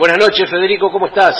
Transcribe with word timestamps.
Buenas 0.00 0.16
noches, 0.16 0.48
Federico, 0.48 0.90
¿cómo 0.90 1.08
estás? 1.08 1.36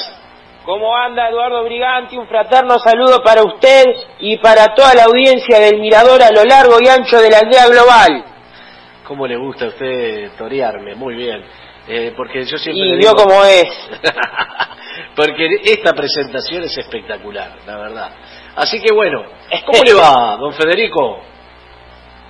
¿Cómo 0.66 0.94
anda 0.94 1.30
Eduardo 1.30 1.64
Briganti? 1.64 2.18
Un 2.18 2.28
fraterno 2.28 2.78
saludo 2.78 3.22
para 3.24 3.42
usted 3.42 3.86
y 4.18 4.36
para 4.36 4.74
toda 4.74 4.94
la 4.94 5.04
audiencia 5.04 5.58
del 5.58 5.80
Mirador 5.80 6.22
a 6.22 6.30
lo 6.30 6.44
largo 6.44 6.76
y 6.78 6.86
ancho 6.86 7.22
de 7.22 7.30
la 7.30 7.38
aldea 7.38 7.68
global. 7.68 8.22
¿Cómo 9.08 9.26
le 9.26 9.38
gusta 9.38 9.64
a 9.64 9.68
usted 9.68 10.32
torearme? 10.36 10.94
Muy 10.94 11.14
bien. 11.14 11.42
Eh, 11.88 12.12
porque 12.14 12.44
yo 12.44 12.58
siempre 12.58 12.86
Y 12.86 12.96
vio 12.98 13.14
cómo 13.14 13.42
es. 13.46 13.64
porque 15.16 15.62
esta 15.64 15.94
presentación 15.94 16.64
es 16.64 16.76
espectacular, 16.76 17.60
la 17.66 17.78
verdad. 17.78 18.10
Así 18.56 18.78
que 18.78 18.92
bueno, 18.92 19.22
¿cómo 19.64 19.82
le 19.82 19.94
va, 19.94 20.36
don 20.36 20.52
Federico? 20.52 21.20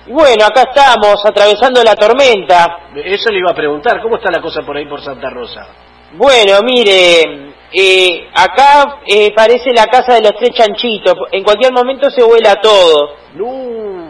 Bueno, 0.07 0.45
acá 0.45 0.61
estamos 0.73 1.25
atravesando 1.25 1.83
la 1.83 1.93
tormenta. 1.93 2.87
Eso 2.95 3.29
le 3.31 3.39
iba 3.39 3.51
a 3.51 3.53
preguntar, 3.53 4.01
¿cómo 4.01 4.15
está 4.15 4.31
la 4.31 4.41
cosa 4.41 4.61
por 4.61 4.77
ahí 4.77 4.85
por 4.85 5.01
Santa 5.01 5.29
Rosa? 5.29 5.90
Bueno, 6.13 6.59
mire, 6.63 7.53
eh, 7.73 8.27
acá 8.33 8.99
eh, 9.05 9.31
parece 9.33 9.71
la 9.73 9.85
casa 9.87 10.15
de 10.15 10.21
los 10.21 10.33
tres 10.37 10.51
chanchitos. 10.53 11.15
En 11.31 11.43
cualquier 11.43 11.71
momento 11.71 12.09
se 12.09 12.23
vuela 12.23 12.55
todo. 12.55 13.15
No, 13.35 14.09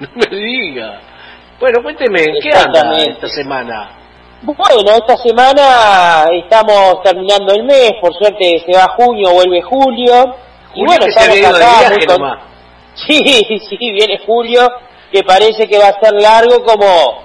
no 0.00 0.08
me 0.14 0.36
diga. 0.36 1.00
Bueno, 1.60 1.82
cuénteme, 1.82 2.22
¿en 2.22 2.34
qué 2.42 2.50
anda 2.52 2.96
esta 2.98 3.28
semana? 3.28 3.90
Bueno, 4.42 4.92
esta 4.92 5.16
semana 5.16 6.26
estamos 6.32 7.02
terminando 7.02 7.54
el 7.54 7.64
mes, 7.64 7.92
por 8.00 8.14
suerte 8.14 8.62
se 8.64 8.72
va 8.76 8.88
junio, 8.96 9.30
vuelve 9.32 9.62
julio. 9.62 10.36
y 10.74 10.80
Julio 10.80 10.86
bueno, 10.86 11.06
estamos 11.06 11.34
de 11.36 11.46
acá 11.46 11.90
muy 11.90 12.06
con-. 12.06 12.38
Sí, 12.94 13.42
sí, 13.68 13.76
viene 13.78 14.18
julio, 14.24 14.68
que 15.12 15.22
parece 15.22 15.66
que 15.68 15.78
va 15.78 15.88
a 15.88 16.00
ser 16.00 16.14
largo 16.14 16.62
como, 16.64 17.24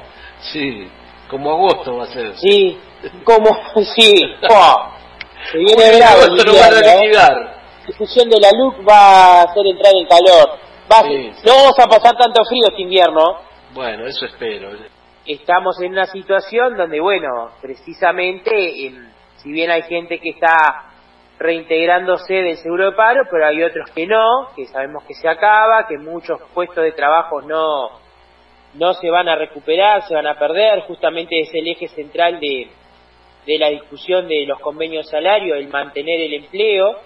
Sí, 0.52 0.88
como 1.30 1.52
agosto 1.52 1.98
va 1.98 2.04
a 2.06 2.08
ser. 2.08 2.34
sí, 2.38 2.78
como, 3.24 3.50
sí, 3.96 4.24
se 5.52 5.58
viene 5.58 5.98
bravo 5.98 6.24
el 6.24 6.38
invierno, 6.40 6.78
¿eh? 6.78 7.12
La 7.14 8.30
de 8.30 8.40
la 8.40 8.52
luz 8.58 8.76
va 8.88 8.96
a 8.96 9.42
hacer 9.44 9.66
entrar 9.66 9.94
en 9.96 10.06
calor. 10.06 10.60
Va 10.92 11.00
a- 11.00 11.04
Sí. 11.04 11.32
No 11.46 11.54
vamos 11.56 11.80
a 11.80 11.88
pasar 11.88 12.16
tanto 12.18 12.44
frío 12.46 12.68
este 12.70 12.82
invierno. 12.84 13.22
Bueno, 13.74 14.06
eso 14.06 14.26
espero. 14.26 14.70
Estamos 15.26 15.80
en 15.82 15.92
una 15.94 16.06
situación 16.06 16.78
donde, 16.78 17.00
bueno, 17.00 17.52
precisamente, 17.62 18.92
si 19.38 19.52
bien 19.52 19.72
hay 19.72 19.84
gente 19.84 20.20
que 20.20 20.30
está 20.30 20.86
reintegrándose 21.40 22.34
del 22.36 22.58
seguro 22.58 22.92
de 22.92 22.96
paro, 22.96 23.24
pero 23.30 23.48
hay 23.48 23.64
otros 23.64 23.90
que 23.92 24.06
no, 24.06 24.50
que 24.56 24.68
sabemos 24.68 25.04
que 25.06 25.16
se 25.16 25.28
acaba, 25.28 25.88
que 25.88 25.98
muchos 25.98 26.40
puestos 26.54 26.84
de 26.84 26.92
trabajo 26.92 27.42
no, 27.42 27.90
no 28.76 28.94
se 28.94 29.10
van 29.10 29.28
a 29.28 29.36
recuperar, 29.36 30.04
se 30.08 30.14
van 30.14 30.28
a 30.28 30.38
perder, 30.38 30.82
justamente 30.82 31.40
es 31.42 31.50
el 31.54 31.68
eje 31.68 31.88
central 31.88 32.40
de, 32.40 32.70
de 33.46 33.58
la 33.58 33.70
discusión 33.70 34.28
de 34.28 34.46
los 34.46 34.60
convenios 34.60 35.08
salarios, 35.10 35.58
el 35.58 35.68
mantener 35.70 36.20
el 36.22 36.34
empleo, 36.36 37.00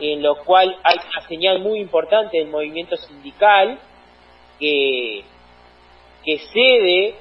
en 0.00 0.22
lo 0.22 0.36
cual 0.44 0.76
hay 0.82 0.96
una 0.96 1.28
señal 1.28 1.58
muy 1.60 1.80
importante 1.80 2.38
del 2.38 2.48
movimiento 2.48 2.96
sindical 2.96 3.78
que, 4.58 5.24
que 6.24 6.38
cede 6.52 7.14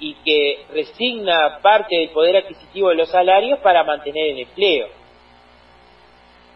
y 0.00 0.14
que 0.24 0.64
resigna 0.72 1.58
parte 1.60 1.96
del 1.96 2.08
poder 2.10 2.38
adquisitivo 2.38 2.88
de 2.88 2.94
los 2.96 3.10
salarios 3.10 3.58
para 3.60 3.84
mantener 3.84 4.28
el 4.30 4.38
empleo, 4.40 4.88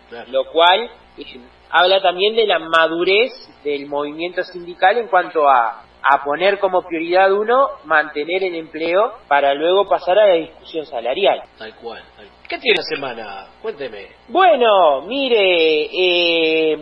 Claro. 0.08 0.30
lo 0.30 0.44
cual 0.50 0.90
eh, 1.18 1.24
habla 1.70 2.00
también 2.00 2.34
de 2.36 2.46
la 2.46 2.58
madurez 2.58 3.32
del 3.64 3.86
movimiento 3.86 4.42
sindical 4.44 4.98
en 4.98 5.08
cuanto 5.08 5.48
a, 5.48 5.84
a 6.04 6.22
poner 6.24 6.58
como 6.58 6.82
prioridad 6.82 7.32
uno 7.32 7.68
mantener 7.84 8.42
el 8.44 8.54
empleo 8.56 9.14
para 9.28 9.54
luego 9.54 9.88
pasar 9.88 10.18
a 10.18 10.26
la 10.26 10.34
discusión 10.34 10.84
salarial. 10.86 11.42
Tal 11.58 11.74
cual. 11.76 12.02
tal- 12.16 12.26
¿Qué 12.48 12.58
tiene 12.58 12.78
la 12.78 12.82
semana? 12.82 13.46
Cuénteme. 13.62 14.08
Bueno, 14.28 15.02
mire, 15.02 15.84
eh, 15.92 16.78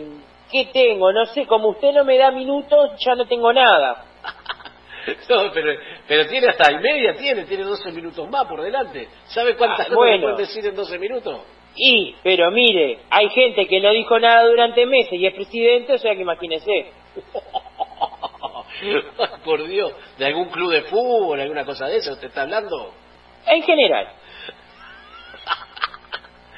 ¿qué 0.51 0.65
tengo? 0.73 1.11
No 1.13 1.25
sé, 1.27 1.45
como 1.45 1.69
usted 1.69 1.91
no 1.93 2.03
me 2.03 2.17
da 2.17 2.31
minutos, 2.31 2.91
ya 3.05 3.15
no 3.15 3.25
tengo 3.25 3.53
nada. 3.53 4.05
No, 5.27 5.51
pero, 5.51 5.73
pero 6.07 6.27
tiene 6.27 6.47
hasta 6.49 6.71
y 6.71 6.77
media, 6.77 7.15
tiene, 7.17 7.45
tiene 7.45 7.63
12 7.63 7.91
minutos 7.91 8.29
más 8.29 8.45
por 8.45 8.61
delante. 8.61 9.07
¿Sabe 9.25 9.55
cuántas 9.55 9.79
Ah, 9.79 9.83
cosas 9.85 9.95
bueno. 9.95 10.27
puede 10.33 10.37
decir 10.45 10.63
en 10.63 10.75
12 10.75 10.99
minutos? 10.99 11.41
Y, 11.75 12.15
pero 12.21 12.51
mire, 12.51 12.99
hay 13.09 13.27
gente 13.29 13.65
que 13.65 13.79
no 13.79 13.89
dijo 13.93 14.19
nada 14.19 14.45
durante 14.45 14.85
meses 14.85 15.13
y 15.13 15.25
es 15.25 15.33
presidente, 15.33 15.93
o 15.93 15.97
sea 15.97 16.13
que 16.13 16.21
imagínese. 16.21 16.91
por 19.45 19.65
Dios, 19.67 19.93
¿de 20.17 20.25
algún 20.25 20.49
club 20.49 20.71
de 20.71 20.81
fútbol, 20.83 21.39
alguna 21.39 21.65
cosa 21.65 21.87
de 21.87 21.97
eso 21.97 22.13
usted 22.13 22.27
está 22.27 22.43
hablando? 22.43 22.93
En 23.47 23.61
general. 23.63 24.07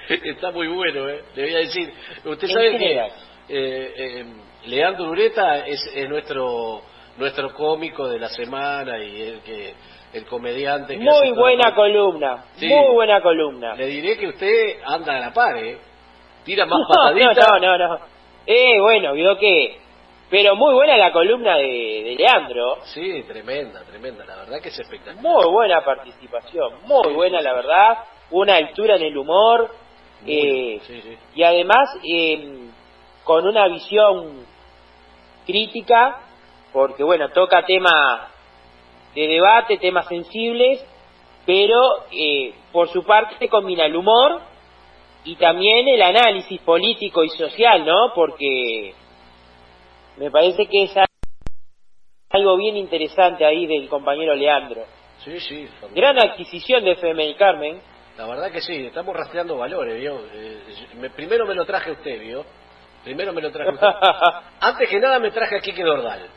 Está 0.09 0.51
muy 0.51 0.67
bueno, 0.67 1.07
¿eh? 1.09 1.23
Le 1.35 1.43
voy 1.43 1.55
a 1.55 1.57
decir, 1.59 1.93
usted 2.25 2.47
En 2.49 2.53
sabe 2.53 2.71
que 2.71 2.77
general. 2.77 3.11
eh, 3.49 3.93
eh, 3.97 4.25
Leandro 4.65 5.05
Ureta 5.09 5.65
es, 5.65 5.79
es 5.93 6.09
nuestro 6.09 6.81
nuestro 7.17 7.53
cómico 7.53 8.07
de 8.09 8.17
la 8.19 8.27
semana 8.29 8.97
y 9.03 9.21
el 9.21 9.39
que 9.41 9.73
el 10.13 10.25
comediante 10.25 10.97
que 10.97 11.03
Muy 11.03 11.31
buena 11.31 11.73
columna, 11.75 12.43
Sí. 12.55 12.67
muy 12.67 12.93
buena 12.93 13.21
columna. 13.21 13.75
Le 13.75 13.85
diré 13.85 14.17
que 14.17 14.27
usted 14.27 14.79
anda 14.85 15.15
a 15.17 15.19
la 15.19 15.33
par, 15.33 15.57
¿eh? 15.57 15.77
Tira 16.43 16.65
más 16.65 16.79
No, 16.89 16.93
pataditas. 16.95 17.47
no, 17.49 17.59
no, 17.59 17.77
no. 17.77 17.99
Eh, 18.45 18.79
bueno, 18.81 19.13
vio 19.13 19.37
que... 19.37 19.77
Pero 20.33 20.55
muy 20.55 20.73
buena 20.73 20.97
la 20.97 21.11
columna 21.11 21.57
de, 21.57 22.01
de 22.05 22.15
Leandro. 22.17 22.77
Sí, 22.85 23.23
tremenda, 23.27 23.83
tremenda. 23.83 24.25
La 24.25 24.37
verdad 24.37 24.61
que 24.63 24.69
es 24.69 24.79
espectacular. 24.79 25.21
Muy 25.21 25.45
buena 25.53 25.85
participación, 25.85 26.73
muy 26.87 27.13
buena 27.13 27.39
la 27.39 27.53
verdad. 27.53 27.99
Una 28.31 28.55
altura 28.55 28.95
en 28.95 29.03
el 29.03 29.15
humor. 29.15 29.69
Eh, 30.25 30.79
sí, 30.87 31.01
sí. 31.03 31.17
y 31.35 31.43
además 31.43 31.87
eh, 32.03 32.67
con 33.23 33.45
una 33.45 33.67
visión 33.67 34.43
crítica, 35.45 36.21
porque 36.71 37.03
bueno, 37.03 37.29
toca 37.29 37.63
temas 37.63 38.21
de 39.13 39.27
debate, 39.27 39.77
temas 39.77 40.07
sensibles, 40.07 40.83
pero 41.45 42.05
eh, 42.11 42.55
por 42.71 42.89
su 42.89 43.03
parte 43.03 43.47
combina 43.49 43.85
el 43.85 43.95
humor 43.95 44.41
y 45.25 45.35
también 45.35 45.87
el 45.89 46.01
análisis 46.01 46.59
político 46.61 47.23
y 47.23 47.29
social, 47.29 47.85
¿no? 47.85 48.13
Porque 48.15 48.95
me 50.17 50.29
parece 50.31 50.65
que 50.67 50.83
es 50.83 50.93
algo 52.29 52.57
bien 52.57 52.77
interesante 52.77 53.45
ahí 53.45 53.65
del 53.67 53.87
compañero 53.89 54.35
Leandro. 54.35 54.83
Sí, 55.19 55.39
sí. 55.39 55.67
Gran 55.95 56.17
adquisición 56.19 56.83
de 56.83 56.91
FM 56.93 57.23
del 57.25 57.35
Carmen. 57.35 57.79
La 58.17 58.27
verdad 58.27 58.51
que 58.51 58.61
sí, 58.61 58.85
estamos 58.87 59.15
rastreando 59.15 59.57
valores, 59.57 59.99
¿vio? 59.99 60.19
Eh, 60.33 60.59
me- 60.99 61.09
primero 61.09 61.45
me 61.45 61.55
lo 61.55 61.65
traje 61.65 61.91
usted, 61.91 62.19
¿vio? 62.21 62.45
Primero 63.03 63.33
me 63.33 63.41
lo 63.41 63.51
traje 63.51 63.69
a 63.69 63.73
usted. 63.73 63.87
Antes 64.61 64.89
que 64.89 64.99
nada 64.99 65.19
me 65.19 65.31
traje 65.31 65.57
a 65.57 65.59
Quique 65.59 65.83
Dordal. 65.83 66.27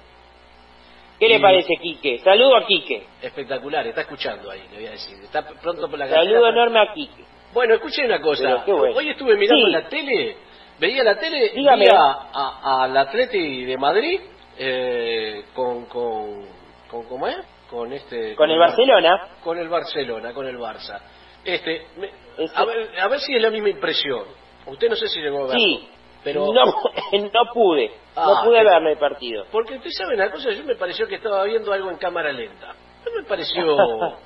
¿Qué 1.18 1.28
le 1.28 1.40
parece, 1.40 1.74
Quique? 1.80 2.18
Saludo 2.18 2.56
a 2.56 2.66
Quique. 2.66 3.06
Espectacular, 3.22 3.86
está 3.86 4.02
escuchando 4.02 4.50
ahí, 4.50 4.62
le 4.70 4.76
voy 4.78 4.86
a 4.86 4.90
decir. 4.90 5.16
Está 5.22 5.42
pronto 5.48 5.88
por 5.88 5.98
la 5.98 6.08
Saludo 6.08 6.48
enorme 6.48 6.78
a 6.80 6.92
Quique. 6.92 7.24
Bueno, 7.54 7.74
escuché 7.74 8.04
una 8.04 8.20
cosa. 8.20 8.64
Bueno. 8.66 8.94
Hoy 8.96 9.08
estuve 9.08 9.34
mirando 9.36 9.66
Sí. 9.66 9.72
la 9.72 9.88
tele, 9.88 10.36
veía 10.78 11.02
la 11.04 11.16
tele, 11.18 11.50
Dígame. 11.54 11.84
vi 11.86 11.90
a, 11.90 12.00
a- 12.32 12.84
al 12.84 12.96
Atleti 12.96 13.64
de 13.64 13.76
Madrid 13.76 14.20
eh, 14.58 15.44
con, 15.54 15.86
con, 15.86 16.46
con, 16.90 17.04
¿cómo 17.08 17.26
es? 17.28 17.36
Con 17.70 17.92
este... 17.92 18.34
Con 18.36 18.50
el 18.50 18.58
Barcelona. 18.58 19.28
Con 19.42 19.58
el 19.58 19.68
Barcelona, 19.68 20.32
con 20.32 20.46
el 20.46 20.58
Barça. 20.58 21.00
Este, 21.44 21.86
me- 21.96 22.10
Este- 22.38 22.58
a, 22.58 22.64
ver, 22.64 22.90
a 23.00 23.08
ver 23.08 23.20
si 23.20 23.34
es 23.34 23.42
la 23.42 23.50
misma 23.50 23.68
impresión. 23.70 24.24
Usted 24.66 24.88
no 24.88 24.96
sé 24.96 25.08
si 25.08 25.20
llegó 25.20 25.38
a 25.44 25.46
verlo. 25.48 25.54
Sí. 25.60 25.88
Pero, 26.24 26.46
No, 26.52 26.64
no 27.12 27.52
pude. 27.52 27.90
Ah, 28.16 28.26
no 28.26 28.44
pude 28.48 28.58
que- 28.58 28.64
verlo 28.64 28.88
el 28.90 28.98
partido. 28.98 29.46
porque 29.52 29.74
usted 29.76 29.90
sabe 29.90 30.14
una 30.14 30.30
cosa, 30.30 30.50
yo 30.50 30.64
me 30.64 30.74
pareció 30.76 31.06
que 31.06 31.16
estaba 31.16 31.44
viendo 31.44 31.72
algo 31.72 31.90
en 31.90 31.96
cámara 31.98 32.32
lenta. 32.32 32.74
No 33.04 33.12
me 33.20 33.22
pareció... 33.28 33.64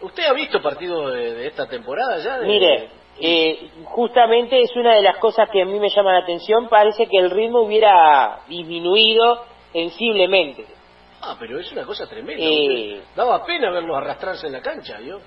¿Usted 0.00 0.24
ha 0.26 0.32
visto 0.32 0.62
partidos 0.62 1.12
de, 1.12 1.34
de 1.34 1.46
esta 1.48 1.66
temporada 1.66 2.18
ya? 2.18 2.38
De- 2.38 2.46
Mire, 2.46 2.88
eh, 3.20 3.70
justamente 3.84 4.60
es 4.60 4.74
una 4.76 4.94
de 4.94 5.02
las 5.02 5.18
cosas 5.18 5.48
que 5.50 5.62
a 5.62 5.64
mí 5.64 5.78
me 5.78 5.90
llama 5.90 6.12
la 6.12 6.20
atención. 6.20 6.68
Parece 6.68 7.06
que 7.06 7.18
el 7.18 7.30
ritmo 7.30 7.62
hubiera 7.62 8.40
disminuido 8.48 9.44
sensiblemente. 9.72 10.64
Ah, 11.20 11.36
pero 11.38 11.58
es 11.58 11.70
una 11.72 11.84
cosa 11.84 12.06
tremenda. 12.06 12.42
Eh. 12.44 13.00
Daba 13.16 13.44
pena 13.44 13.70
verlos 13.70 13.96
arrastrarse 13.96 14.46
en 14.46 14.52
la 14.52 14.62
cancha, 14.62 14.98
¿vio? 14.98 15.20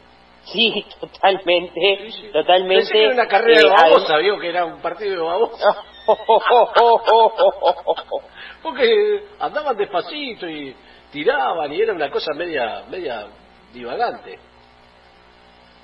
Sí, 0.45 0.85
totalmente, 0.99 1.79
Sí, 2.05 2.11
sí. 2.11 2.29
totalmente. 2.31 2.75
Pensé 2.77 2.93
que 2.93 3.03
era 3.03 3.13
una 3.13 3.27
carrera 3.27 3.59
de 3.59 3.67
eh, 3.67 3.71
babosa, 3.71 4.17
¿vio? 4.17 4.39
Que 4.39 4.49
era 4.49 4.65
un 4.65 4.81
partido 4.81 5.15
de 5.15 5.21
babosa. 5.21 5.83
Porque 8.63 9.23
andaban 9.39 9.77
despacito 9.77 10.49
y 10.49 10.75
tiraban 11.11 11.71
y 11.73 11.81
era 11.81 11.93
una 11.93 12.09
cosa 12.09 12.33
media, 12.33 12.83
media 12.89 13.27
divagante. 13.73 14.39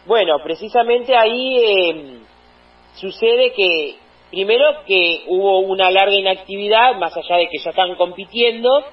Bueno, 0.08 0.40
precisamente 0.42 1.16
ahí 1.18 1.58
eh, 1.60 2.20
sucede 2.96 3.52
que, 3.52 3.98
primero 4.32 4.64
que 4.88 5.24
hubo 5.28 5.60
una 5.60 5.92
larga 5.92 6.16
inactividad, 6.16 6.96
más 6.96 7.16
allá 7.18 7.36
de 7.36 7.50
que 7.50 7.58
ya 7.58 7.72
están 7.72 7.94
compitiendo, 7.96 8.86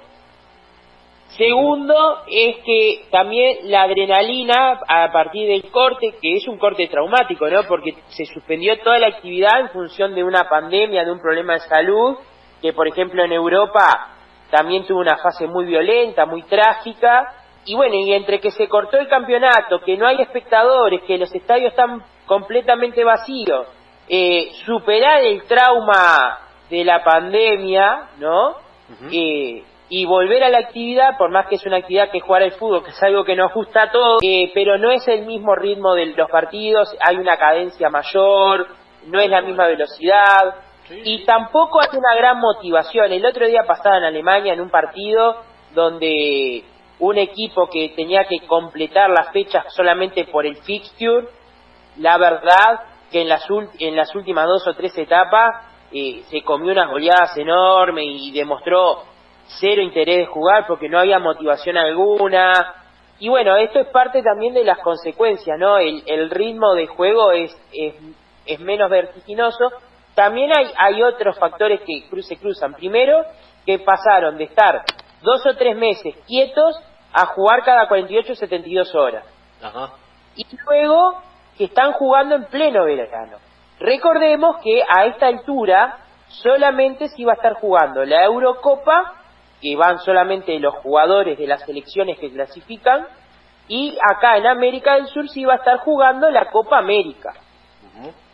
Segundo 1.36 2.20
es 2.28 2.58
que 2.64 3.06
también 3.10 3.68
la 3.70 3.82
adrenalina 3.82 4.78
a 4.86 5.10
partir 5.10 5.48
del 5.48 5.68
corte, 5.68 6.14
que 6.22 6.36
es 6.36 6.46
un 6.46 6.58
corte 6.58 6.86
traumático, 6.86 7.48
¿no? 7.48 7.64
Porque 7.64 7.94
se 8.08 8.24
suspendió 8.26 8.78
toda 8.78 9.00
la 9.00 9.08
actividad 9.08 9.58
en 9.58 9.70
función 9.70 10.14
de 10.14 10.22
una 10.22 10.48
pandemia, 10.48 11.04
de 11.04 11.10
un 11.10 11.18
problema 11.18 11.54
de 11.54 11.60
salud, 11.60 12.18
que 12.62 12.72
por 12.72 12.86
ejemplo 12.86 13.24
en 13.24 13.32
Europa 13.32 14.14
también 14.48 14.86
tuvo 14.86 15.00
una 15.00 15.16
fase 15.16 15.48
muy 15.48 15.64
violenta, 15.64 16.24
muy 16.24 16.44
trágica, 16.44 17.43
y 17.66 17.74
bueno, 17.74 17.94
y 17.94 18.12
entre 18.12 18.40
que 18.40 18.50
se 18.50 18.68
cortó 18.68 18.98
el 18.98 19.08
campeonato, 19.08 19.80
que 19.80 19.96
no 19.96 20.06
hay 20.06 20.20
espectadores, 20.20 21.02
que 21.02 21.18
los 21.18 21.34
estadios 21.34 21.70
están 21.70 22.02
completamente 22.26 23.04
vacíos, 23.04 23.66
eh, 24.08 24.50
superar 24.64 25.22
el 25.22 25.44
trauma 25.44 26.38
de 26.68 26.84
la 26.84 27.02
pandemia, 27.02 28.10
¿no? 28.18 28.56
eh, 29.10 29.64
y 29.88 30.04
volver 30.06 30.44
a 30.44 30.48
la 30.48 30.58
actividad, 30.58 31.16
por 31.16 31.30
más 31.30 31.46
que 31.46 31.56
es 31.56 31.66
una 31.66 31.76
actividad 31.78 32.10
que 32.10 32.20
jugar 32.20 32.42
el 32.42 32.52
fútbol, 32.52 32.84
que 32.84 32.90
es 32.90 33.02
algo 33.02 33.24
que 33.24 33.36
nos 33.36 33.52
gusta 33.52 33.82
a 33.82 33.90
todos, 33.90 34.18
eh, 34.22 34.50
pero 34.54 34.78
no 34.78 34.90
es 34.90 35.06
el 35.08 35.24
mismo 35.24 35.54
ritmo 35.54 35.94
de 35.94 36.06
los 36.06 36.30
partidos, 36.30 36.94
hay 37.00 37.16
una 37.16 37.36
cadencia 37.36 37.88
mayor, 37.90 38.66
no 39.06 39.20
es 39.20 39.30
la 39.30 39.42
misma 39.42 39.66
velocidad, 39.66 40.54
y 40.90 41.24
tampoco 41.24 41.80
hay 41.80 41.88
una 41.92 42.14
gran 42.14 42.38
motivación. 42.40 43.12
El 43.12 43.24
otro 43.24 43.46
día 43.46 43.62
pasaba 43.66 43.98
en 43.98 44.04
Alemania 44.04 44.52
en 44.52 44.60
un 44.60 44.70
partido 44.70 45.36
donde 45.74 46.64
un 46.98 47.18
equipo 47.18 47.68
que 47.68 47.90
tenía 47.90 48.24
que 48.24 48.46
completar 48.46 49.10
las 49.10 49.32
fechas 49.32 49.64
solamente 49.74 50.24
por 50.26 50.46
el 50.46 50.56
fixture, 50.56 51.26
la 51.98 52.18
verdad 52.18 52.80
que 53.10 53.22
en 53.22 53.28
las, 53.28 53.46
en 53.78 53.96
las 53.96 54.14
últimas 54.14 54.46
dos 54.46 54.66
o 54.66 54.74
tres 54.74 54.96
etapas 54.98 55.66
eh, 55.92 56.22
se 56.28 56.42
comió 56.42 56.72
unas 56.72 56.90
goleadas 56.90 57.36
enormes 57.36 58.04
y 58.06 58.32
demostró 58.32 59.02
cero 59.60 59.82
interés 59.82 60.18
de 60.18 60.26
jugar 60.26 60.66
porque 60.66 60.88
no 60.88 60.98
había 60.98 61.18
motivación 61.18 61.76
alguna. 61.76 62.52
Y 63.18 63.28
bueno, 63.28 63.56
esto 63.56 63.78
es 63.78 63.88
parte 63.88 64.22
también 64.22 64.54
de 64.54 64.64
las 64.64 64.78
consecuencias, 64.78 65.56
¿no? 65.58 65.78
El, 65.78 66.30
ritmo 66.30 66.74
de 66.74 66.86
juego 66.86 67.30
es, 67.30 67.56
es, 67.72 67.94
es, 68.46 68.60
menos 68.60 68.90
vertiginoso. 68.90 69.70
También 70.14 70.50
hay, 70.56 70.66
hay 70.76 71.02
otros 71.02 71.38
factores 71.38 71.80
que 71.82 72.22
se 72.22 72.36
cruzan. 72.38 72.74
Primero, 72.74 73.22
que 73.64 73.78
pasaron 73.78 74.36
de 74.36 74.44
estar 74.44 74.82
dos 75.24 75.44
o 75.46 75.56
tres 75.56 75.76
meses 75.76 76.14
quietos 76.26 76.78
a 77.12 77.26
jugar 77.26 77.64
cada 77.64 77.88
48 77.88 78.32
o 78.32 78.36
72 78.36 78.94
horas. 78.94 79.24
Y 80.36 80.46
luego 80.64 81.20
que 81.56 81.64
están 81.64 81.92
jugando 81.92 82.34
en 82.34 82.44
pleno 82.44 82.84
verano. 82.84 83.38
Recordemos 83.80 84.56
que 84.62 84.82
a 84.82 85.06
esta 85.06 85.26
altura 85.26 85.98
solamente 86.28 87.08
se 87.08 87.22
iba 87.22 87.32
a 87.32 87.36
estar 87.36 87.54
jugando 87.54 88.04
la 88.04 88.24
Eurocopa 88.24 89.24
que 89.64 89.76
van 89.76 89.98
solamente 90.00 90.58
los 90.58 90.74
jugadores 90.74 91.38
de 91.38 91.46
las 91.46 91.62
selecciones 91.62 92.18
que 92.18 92.30
clasifican, 92.30 93.06
y 93.66 93.96
acá 94.10 94.36
en 94.36 94.46
América 94.46 94.96
del 94.96 95.06
Sur 95.06 95.26
se 95.30 95.40
iba 95.40 95.54
a 95.54 95.56
estar 95.56 95.78
jugando 95.78 96.30
la 96.30 96.50
Copa 96.50 96.78
América. 96.78 97.32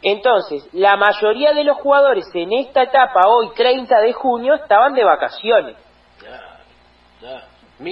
Entonces, 0.02 0.68
la 0.72 0.96
mayoría 0.96 1.52
de 1.52 1.62
los 1.62 1.76
jugadores 1.76 2.24
en 2.34 2.52
esta 2.54 2.82
etapa, 2.82 3.28
hoy 3.28 3.50
30 3.54 4.00
de 4.00 4.12
junio, 4.12 4.54
estaban 4.54 4.94
de 4.94 5.04
vacaciones. 5.04 5.76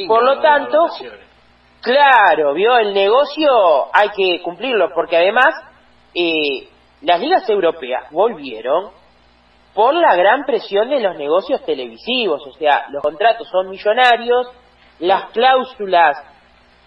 Por 0.06 0.22
lo 0.22 0.40
tanto, 0.40 0.86
claro, 1.80 2.54
vio, 2.54 2.76
el 2.76 2.92
negocio 2.92 3.50
hay 3.92 4.10
que 4.10 4.42
cumplirlo, 4.42 4.90
porque 4.94 5.16
además 5.16 5.54
eh, 6.14 6.68
las 7.02 7.20
ligas 7.20 7.48
europeas 7.48 8.10
volvieron 8.10 8.90
por 9.74 9.94
la 9.94 10.14
gran 10.16 10.44
presión 10.44 10.90
de 10.90 11.00
los 11.00 11.16
negocios 11.16 11.64
televisivos, 11.64 12.44
o 12.46 12.52
sea, 12.52 12.86
los 12.90 13.02
contratos 13.02 13.48
son 13.48 13.70
millonarios, 13.70 14.48
las 14.98 15.30
cláusulas 15.30 16.18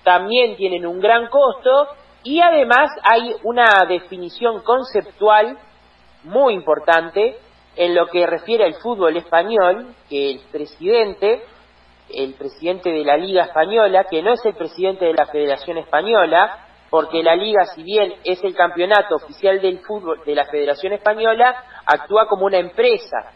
también 0.04 0.56
tienen 0.58 0.86
un 0.86 1.00
gran 1.00 1.28
costo 1.28 1.88
y 2.24 2.42
además 2.42 2.92
hay 3.04 3.34
una 3.44 3.86
definición 3.88 4.62
conceptual 4.62 5.58
muy 6.24 6.54
importante 6.54 7.38
en 7.76 7.96
lo 7.96 8.08
que 8.08 8.28
refiere 8.28 8.66
al 8.66 8.76
fútbol 8.76 9.16
español, 9.16 9.96
que 10.10 10.32
el 10.32 10.42
presidente, 10.52 11.44
el 12.14 12.34
presidente 12.34 12.90
de 12.92 13.04
la 13.04 13.18
Liga 13.18 13.46
Española, 13.46 14.06
que 14.10 14.22
no 14.22 14.34
es 14.34 14.46
el 14.46 14.54
presidente 14.54 15.06
de 15.06 15.14
la 15.14 15.26
Federación 15.26 15.78
Española, 15.78 16.68
porque 16.90 17.24
la 17.24 17.36
liga, 17.36 17.66
si 17.74 17.84
bien 17.84 18.14
es 18.24 18.44
el 18.44 18.54
campeonato 18.54 19.16
oficial 19.16 19.62
del 19.62 19.80
fútbol 19.80 20.22
de 20.26 20.36
la 20.36 20.46
Federación 20.46 20.94
Española, 20.94 21.56
actúa 21.86 22.28
como 22.28 22.46
una 22.46 22.58
empresa. 22.58 23.32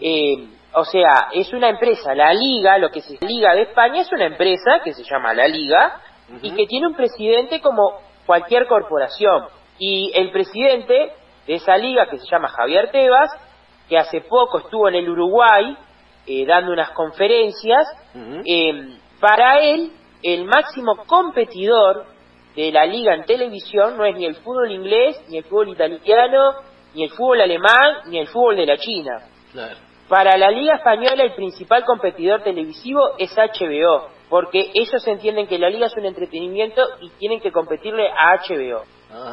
Eh, 0.00 0.48
o 0.72 0.84
sea, 0.84 1.28
es 1.32 1.52
una 1.52 1.68
empresa. 1.68 2.14
La 2.14 2.34
liga, 2.34 2.76
lo 2.76 2.90
que 2.90 2.98
es 2.98 3.10
la 3.20 3.28
Liga 3.28 3.54
de 3.54 3.62
España, 3.62 4.00
es 4.00 4.12
una 4.12 4.26
empresa 4.26 4.80
que 4.82 4.92
se 4.92 5.04
llama 5.04 5.32
la 5.32 5.46
Liga 5.46 6.00
y 6.42 6.50
que 6.50 6.66
tiene 6.66 6.88
un 6.88 6.94
presidente 6.94 7.60
como 7.60 8.00
cualquier 8.26 8.66
corporación. 8.66 9.46
Y 9.78 10.10
el 10.14 10.30
presidente 10.32 11.12
de 11.46 11.54
esa 11.54 11.76
liga, 11.76 12.06
que 12.10 12.18
se 12.18 12.26
llama 12.28 12.48
Javier 12.48 12.90
Tebas, 12.90 13.30
que 13.88 13.96
hace 13.96 14.20
poco 14.22 14.58
estuvo 14.58 14.88
en 14.88 14.96
el 14.96 15.08
Uruguay 15.08 15.76
eh, 16.28 16.44
dando 16.46 16.72
unas 16.72 16.90
conferencias, 16.90 17.86
eh, 18.44 18.98
para 19.18 19.60
él 19.60 19.90
el 20.22 20.44
máximo 20.44 20.96
competidor 21.06 22.04
de 22.54 22.70
la 22.70 22.84
liga 22.84 23.14
en 23.14 23.24
televisión 23.24 23.96
no 23.96 24.04
es 24.04 24.14
ni 24.16 24.26
el 24.26 24.34
fútbol 24.36 24.70
inglés, 24.70 25.18
ni 25.28 25.38
el 25.38 25.44
fútbol 25.44 25.70
italiano, 25.70 26.52
ni 26.94 27.04
el 27.04 27.10
fútbol 27.10 27.40
alemán, 27.40 27.98
ni 28.08 28.18
el 28.18 28.26
fútbol 28.26 28.56
de 28.56 28.66
la 28.66 28.76
China. 28.76 29.22
Para 30.08 30.36
la 30.36 30.50
liga 30.50 30.74
española 30.74 31.22
el 31.22 31.34
principal 31.34 31.84
competidor 31.84 32.42
televisivo 32.42 33.00
es 33.18 33.34
HBO, 33.36 34.08
porque 34.28 34.70
ellos 34.74 35.06
entienden 35.06 35.46
que 35.46 35.58
la 35.58 35.70
liga 35.70 35.86
es 35.86 35.96
un 35.96 36.04
entretenimiento 36.04 36.82
y 37.00 37.10
tienen 37.10 37.40
que 37.40 37.52
competirle 37.52 38.08
a 38.10 38.36
HBO, 38.36 38.82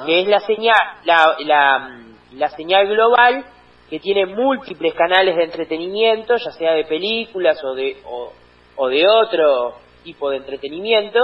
que 0.06 0.22
es 0.22 0.28
la 0.28 0.40
señal, 0.40 0.78
la, 1.04 1.36
la, 1.40 2.00
la 2.34 2.50
señal 2.50 2.88
global 2.88 3.46
que 3.90 4.00
tiene 4.00 4.26
múltiples 4.26 4.94
canales 4.94 5.36
de 5.36 5.44
entretenimiento, 5.44 6.36
ya 6.38 6.52
sea 6.52 6.74
de 6.74 6.86
películas 6.86 7.64
o 7.64 7.76
de, 7.76 7.98
o, 8.06 8.32
o 8.76 8.88
de 8.88 9.08
otro 9.08 9.76
tipo 10.04 10.30
de 10.30 10.38
entretenimiento, 10.38 11.20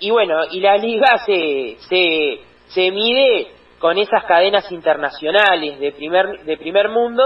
y 0.00 0.10
bueno, 0.10 0.40
y 0.50 0.60
la 0.60 0.76
liga 0.76 1.18
se, 1.26 1.76
se, 1.88 2.40
se 2.68 2.90
mide 2.90 3.48
con 3.78 3.98
esas 3.98 4.24
cadenas 4.24 4.70
internacionales 4.70 5.78
de 5.78 5.92
primer, 5.92 6.44
de 6.44 6.56
primer 6.56 6.88
mundo 6.88 7.22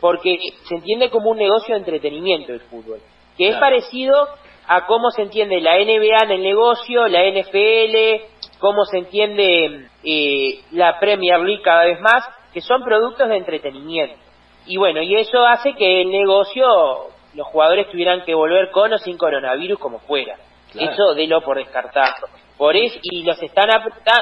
porque 0.00 0.36
se 0.64 0.74
entiende 0.74 1.10
como 1.10 1.30
un 1.30 1.38
negocio 1.38 1.74
de 1.74 1.80
entretenimiento 1.80 2.52
el 2.52 2.60
fútbol, 2.60 2.98
que 3.38 3.48
es 3.48 3.56
parecido 3.56 4.26
a 4.66 4.86
cómo 4.86 5.10
se 5.10 5.22
entiende 5.22 5.60
la 5.60 5.76
NBA 5.76 6.24
en 6.24 6.30
el 6.32 6.42
negocio, 6.42 7.06
la 7.06 7.22
NFL, 7.30 8.58
cómo 8.58 8.84
se 8.84 8.98
entiende 8.98 9.86
eh, 10.04 10.60
la 10.72 10.98
Premier 10.98 11.40
League 11.40 11.62
cada 11.62 11.84
vez 11.84 12.00
más, 12.00 12.24
que 12.52 12.60
son 12.60 12.82
productos 12.82 13.28
de 13.28 13.36
entretenimiento. 13.36 14.16
Y 14.66 14.76
bueno, 14.76 15.02
y 15.02 15.16
eso 15.16 15.44
hace 15.46 15.74
que 15.74 16.02
el 16.02 16.10
negocio, 16.10 16.64
los 17.34 17.46
jugadores 17.48 17.90
tuvieran 17.90 18.22
que 18.24 18.34
volver 18.34 18.70
con 18.70 18.92
o 18.92 18.98
sin 18.98 19.16
coronavirus 19.16 19.78
como 19.78 19.98
fuera. 20.00 20.36
Eso 20.74 21.14
de 21.14 21.26
lo 21.26 21.42
por 21.42 21.58
descartarlo. 21.58 22.28
Por 22.56 22.76
eso, 22.76 22.98
y 23.02 23.24
los 23.24 23.42
están, 23.42 23.68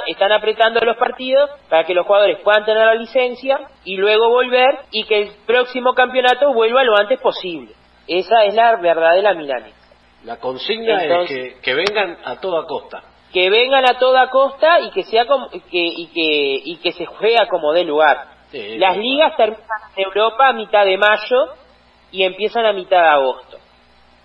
están 0.07 0.33
apretando 0.33 0.81
los 0.81 0.97
partidos 0.97 1.51
para 1.69 1.85
que 1.85 1.95
los 1.95 2.07
jugadores 2.07 2.39
puedan 2.41 2.65
tener 2.65 2.87
la 2.87 2.95
licencia 2.95 3.61
y 3.85 3.97
luego 3.97 4.31
volver 4.31 4.81
y 4.91 5.05
que 5.05 5.23
el 5.23 5.31
próximo 5.47 5.93
campeonato 5.95 6.53
vuelva 6.53 6.83
lo 6.83 6.97
antes 6.97 7.21
posible. 7.21 7.75
Esa 8.07 8.45
es 8.45 8.55
la 8.55 8.77
verdadera 8.77 9.35
milanesa. 9.35 9.77
La 10.25 10.39
consigna 10.39 11.03
es 11.03 11.29
que, 11.29 11.57
que, 11.63 11.75
vengan 11.75 12.19
a 12.25 12.41
toda 12.41 12.67
costa. 12.67 13.03
Que 13.33 13.49
vengan 13.51 13.85
a 13.89 13.99
toda 13.99 14.29
costa 14.29 14.81
y 14.81 14.91
que 14.91 15.05
sea 15.05 15.27
como, 15.27 15.49
que, 15.51 15.61
y 15.73 16.07
que 16.09 16.63
y 16.65 16.77
que 16.79 16.93
se 16.93 17.07
juega 17.07 17.47
como 17.49 17.73
de 17.73 17.85
lugar. 17.85 18.27
Las 18.53 18.97
ligas 18.97 19.37
terminan 19.37 19.65
en 19.97 20.05
Europa 20.05 20.49
a 20.49 20.53
mitad 20.53 20.85
de 20.85 20.99
mayo 20.99 21.55
y 22.11 22.25
empiezan 22.25 22.67
a 22.67 22.73
mitad 22.73 23.01
de 23.01 23.09
agosto. 23.09 23.59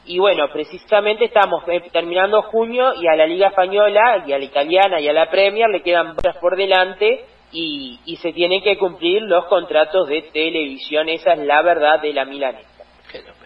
Y 0.05 0.19
bueno, 0.19 0.47
precisamente 0.51 1.25
estamos 1.25 1.63
eh, 1.67 1.81
terminando 1.91 2.43
junio 2.43 2.93
y 2.99 3.07
a 3.07 3.15
la 3.15 3.25
Liga 3.25 3.47
Española 3.47 4.23
y 4.25 4.33
a 4.33 4.37
la 4.37 4.45
Italiana 4.45 4.99
y 4.99 5.07
a 5.07 5.13
la 5.13 5.29
Premier 5.29 5.69
le 5.69 5.81
quedan 5.81 6.09
horas 6.09 6.37
por 6.39 6.55
delante 6.55 7.25
y, 7.51 7.99
y 8.05 8.15
se 8.17 8.31
tienen 8.33 8.61
que 8.61 8.77
cumplir 8.77 9.23
los 9.23 9.45
contratos 9.45 10.07
de 10.07 10.23
televisión. 10.33 11.09
Esa 11.09 11.33
es 11.33 11.39
la 11.39 11.61
verdad 11.63 12.01
de 12.01 12.13
la 12.13 12.25
milanesa. 12.25 12.83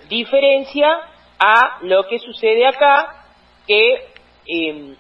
Diferencia 0.10 1.00
a 1.40 1.78
lo 1.84 2.08
que 2.08 2.20
sucede 2.20 2.66
acá, 2.66 3.24
que 3.66 4.08
em, 4.48 4.96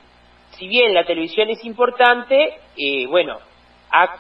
si 0.60 0.68
bien 0.68 0.94
la 0.94 1.06
televisión 1.06 1.50
es 1.50 1.64
importante, 1.64 2.60
eh, 2.78 3.08
bueno, 3.08 3.38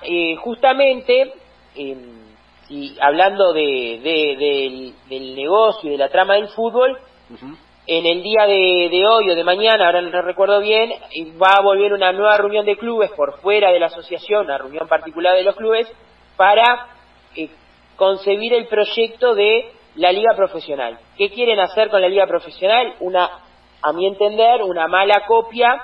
eh, 0.03 0.35
justamente, 0.37 1.33
em, 1.75 2.33
si, 2.67 2.95
hablando 3.01 3.51
de, 3.51 3.99
del, 4.01 4.93
del 5.09 5.35
negocio 5.35 5.89
y 5.89 5.91
de 5.91 5.97
la 5.97 6.09
trama 6.09 6.35
del 6.35 6.47
fútbol, 6.47 6.97
en 7.85 8.05
el 8.05 8.23
día 8.23 8.45
de, 8.45 9.05
hoy 9.05 9.29
o 9.29 9.35
de 9.35 9.43
mañana, 9.43 9.87
ahora 9.87 10.01
no 10.01 10.21
recuerdo 10.21 10.61
bien, 10.61 10.91
va 11.41 11.55
a 11.57 11.61
volver 11.61 11.91
una 11.93 12.11
nueva 12.11 12.37
reunión 12.37 12.65
de 12.65 12.77
clubes 12.77 13.11
por 13.11 13.39
fuera 13.39 13.71
de 13.71 13.79
la 13.79 13.87
asociación, 13.87 14.45
una 14.45 14.59
reunión 14.59 14.87
particular 14.87 15.35
de 15.35 15.43
los 15.43 15.55
clubes, 15.55 15.91
para 16.37 16.87
eh, 17.35 17.49
concebir 17.95 18.53
el 18.53 18.67
proyecto 18.67 19.33
de 19.33 19.71
la 19.95 20.11
liga 20.11 20.35
profesional. 20.35 20.99
¿Qué 21.17 21.31
quieren 21.31 21.59
hacer 21.59 21.89
con 21.89 22.01
la 22.01 22.07
liga 22.07 22.27
profesional? 22.27 22.93
Una 22.99 23.27
a 23.81 23.93
mi 23.93 24.05
entender, 24.05 24.61
una 24.61 24.87
mala 24.87 25.25
copia 25.25 25.81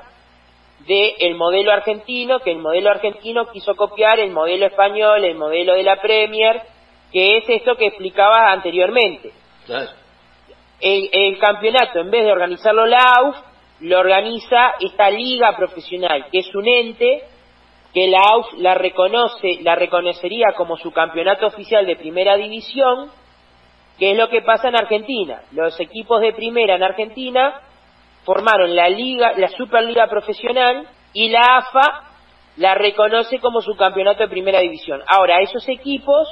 del 0.87 1.35
modelo 1.35 1.71
argentino, 1.71 2.39
que 2.39 2.51
el 2.51 2.59
modelo 2.59 2.91
argentino 2.91 3.47
quiso 3.47 3.75
copiar 3.75 4.19
el 4.19 4.31
modelo 4.31 4.67
español, 4.67 5.23
el 5.23 5.35
modelo 5.35 5.73
de 5.73 5.83
la 5.83 5.99
Premier, 5.99 6.61
que 7.11 7.37
es 7.37 7.49
esto 7.49 7.75
que 7.75 7.87
explicaba 7.87 8.51
anteriormente. 8.51 9.31
El, 10.79 11.39
campeonato, 11.39 11.99
en 11.99 12.11
vez 12.11 12.25
de 12.25 12.31
organizarlo 12.31 12.85
la 12.85 13.03
AUF, 13.19 13.35
lo 13.79 13.99
organiza 13.99 14.75
esta 14.79 15.09
liga 15.09 15.55
profesional, 15.55 16.27
que 16.31 16.39
es 16.39 16.55
un 16.55 16.67
ente 16.67 17.23
que 17.93 18.07
la 18.07 18.21
AUF 18.33 18.53
la 18.57 18.75
reconoce, 18.75 19.59
la 19.61 19.75
reconocería 19.75 20.47
como 20.55 20.77
su 20.77 20.91
campeonato 20.91 21.47
oficial 21.47 21.85
de 21.85 21.95
primera 21.95 22.35
división, 22.35 23.09
que 23.97 24.11
es 24.11 24.17
lo 24.17 24.29
que 24.29 24.41
pasa 24.41 24.67
en 24.67 24.75
Argentina. 24.75 25.41
Los 25.51 25.79
equipos 25.79 26.21
de 26.21 26.33
primera 26.33 26.75
en 26.75 26.83
Argentina 26.83 27.61
formaron 28.25 28.75
la 28.75 28.89
liga, 28.89 29.33
la 29.37 29.47
Superliga 29.49 30.07
profesional 30.07 30.87
y 31.13 31.29
la 31.29 31.57
AFA 31.57 32.11
la 32.57 32.73
reconoce 32.73 33.39
como 33.39 33.61
su 33.61 33.75
campeonato 33.75 34.23
de 34.23 34.29
primera 34.29 34.59
división. 34.59 35.01
Ahora, 35.07 35.41
esos 35.41 35.67
equipos 35.69 36.27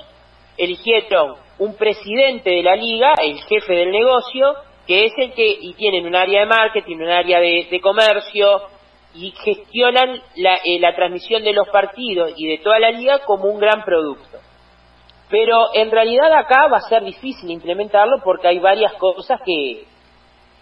eligieron 0.58 1.36
un 1.60 1.76
presidente 1.76 2.50
de 2.50 2.64
la 2.64 2.76
liga, 2.76 3.14
el 3.22 3.40
jefe 3.44 3.74
del 3.74 3.92
negocio, 3.92 4.54
que 4.88 5.06
es 5.06 5.14
el 5.18 5.34
que, 5.34 5.48
y 5.48 5.74
tienen 5.74 6.06
un 6.06 6.16
área 6.16 6.42
de 6.42 6.46
marketing, 6.48 6.98
un 6.98 7.10
área 7.10 7.40
de, 7.40 7.80
comercio, 7.82 8.62
y 9.16 9.32
gestionan 9.44 10.22
la, 10.38 10.56
eh, 10.64 10.80
la 10.80 10.96
transmisión 10.96 11.44
de 11.44 11.54
los 11.54 11.68
partidos 11.70 12.34
y 12.36 12.48
de 12.48 12.58
toda 12.58 12.80
la 12.80 12.92
liga 12.92 13.20
como 13.20 13.46
un 13.46 13.60
gran 13.60 13.84
producto. 13.84 14.40
Pero 15.30 15.70
en 15.74 15.92
realidad 15.92 16.34
acá 16.34 16.68
va 16.68 16.78
a 16.78 16.90
ser 16.90 17.04
difícil 17.04 17.50
implementarlo 17.52 18.18
porque 18.24 18.48
hay 18.48 18.60
varias 18.60 18.94
cosas 18.94 19.40
que, 19.46 19.86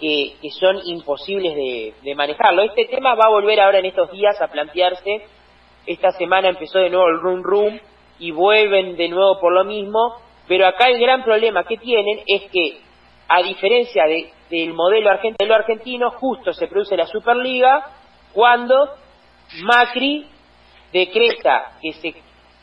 que, 0.02 0.50
son 0.60 0.80
imposibles 0.86 1.56
de, 1.56 2.16
manejarlo. 2.16 2.64
Este 2.64 2.86
tema 2.86 3.14
va 3.14 3.26
a 3.28 3.30
volver 3.30 3.62
ahora 3.62 3.80
en 3.80 3.86
estos 3.86 4.12
días 4.12 4.42
a 4.42 4.48
plantearse. 4.48 5.26
Esta 5.86 6.12
semana 6.12 6.50
empezó 6.50 6.80
de 6.80 6.90
nuevo 6.90 7.08
el 7.08 7.20
Room 7.20 7.44
Room 7.44 7.80
y 8.20 8.32
vuelven 8.32 8.98
de 8.98 9.08
nuevo 9.10 9.40
por 9.40 9.54
lo 9.54 9.64
mismo. 9.64 10.16
Pero 10.48 10.68
acá 10.68 10.90
el 10.90 11.00
gran 11.00 11.24
problema 11.24 11.64
que 11.64 11.78
tienen 11.78 12.20
es 12.26 12.50
que, 12.52 12.80
a 13.30 13.44
diferencia 13.44 14.06
del 14.50 14.74
modelo 14.74 15.12
argentino, 15.12 15.54
argentino, 15.54 16.12
justo 16.12 16.52
se 16.52 16.68
produce 16.68 16.98
la 16.98 17.06
Superliga 17.06 17.86
cuando 18.34 18.90
Macri 19.64 20.26
decreta 20.92 21.74
que 21.82 21.94
se, 21.94 22.14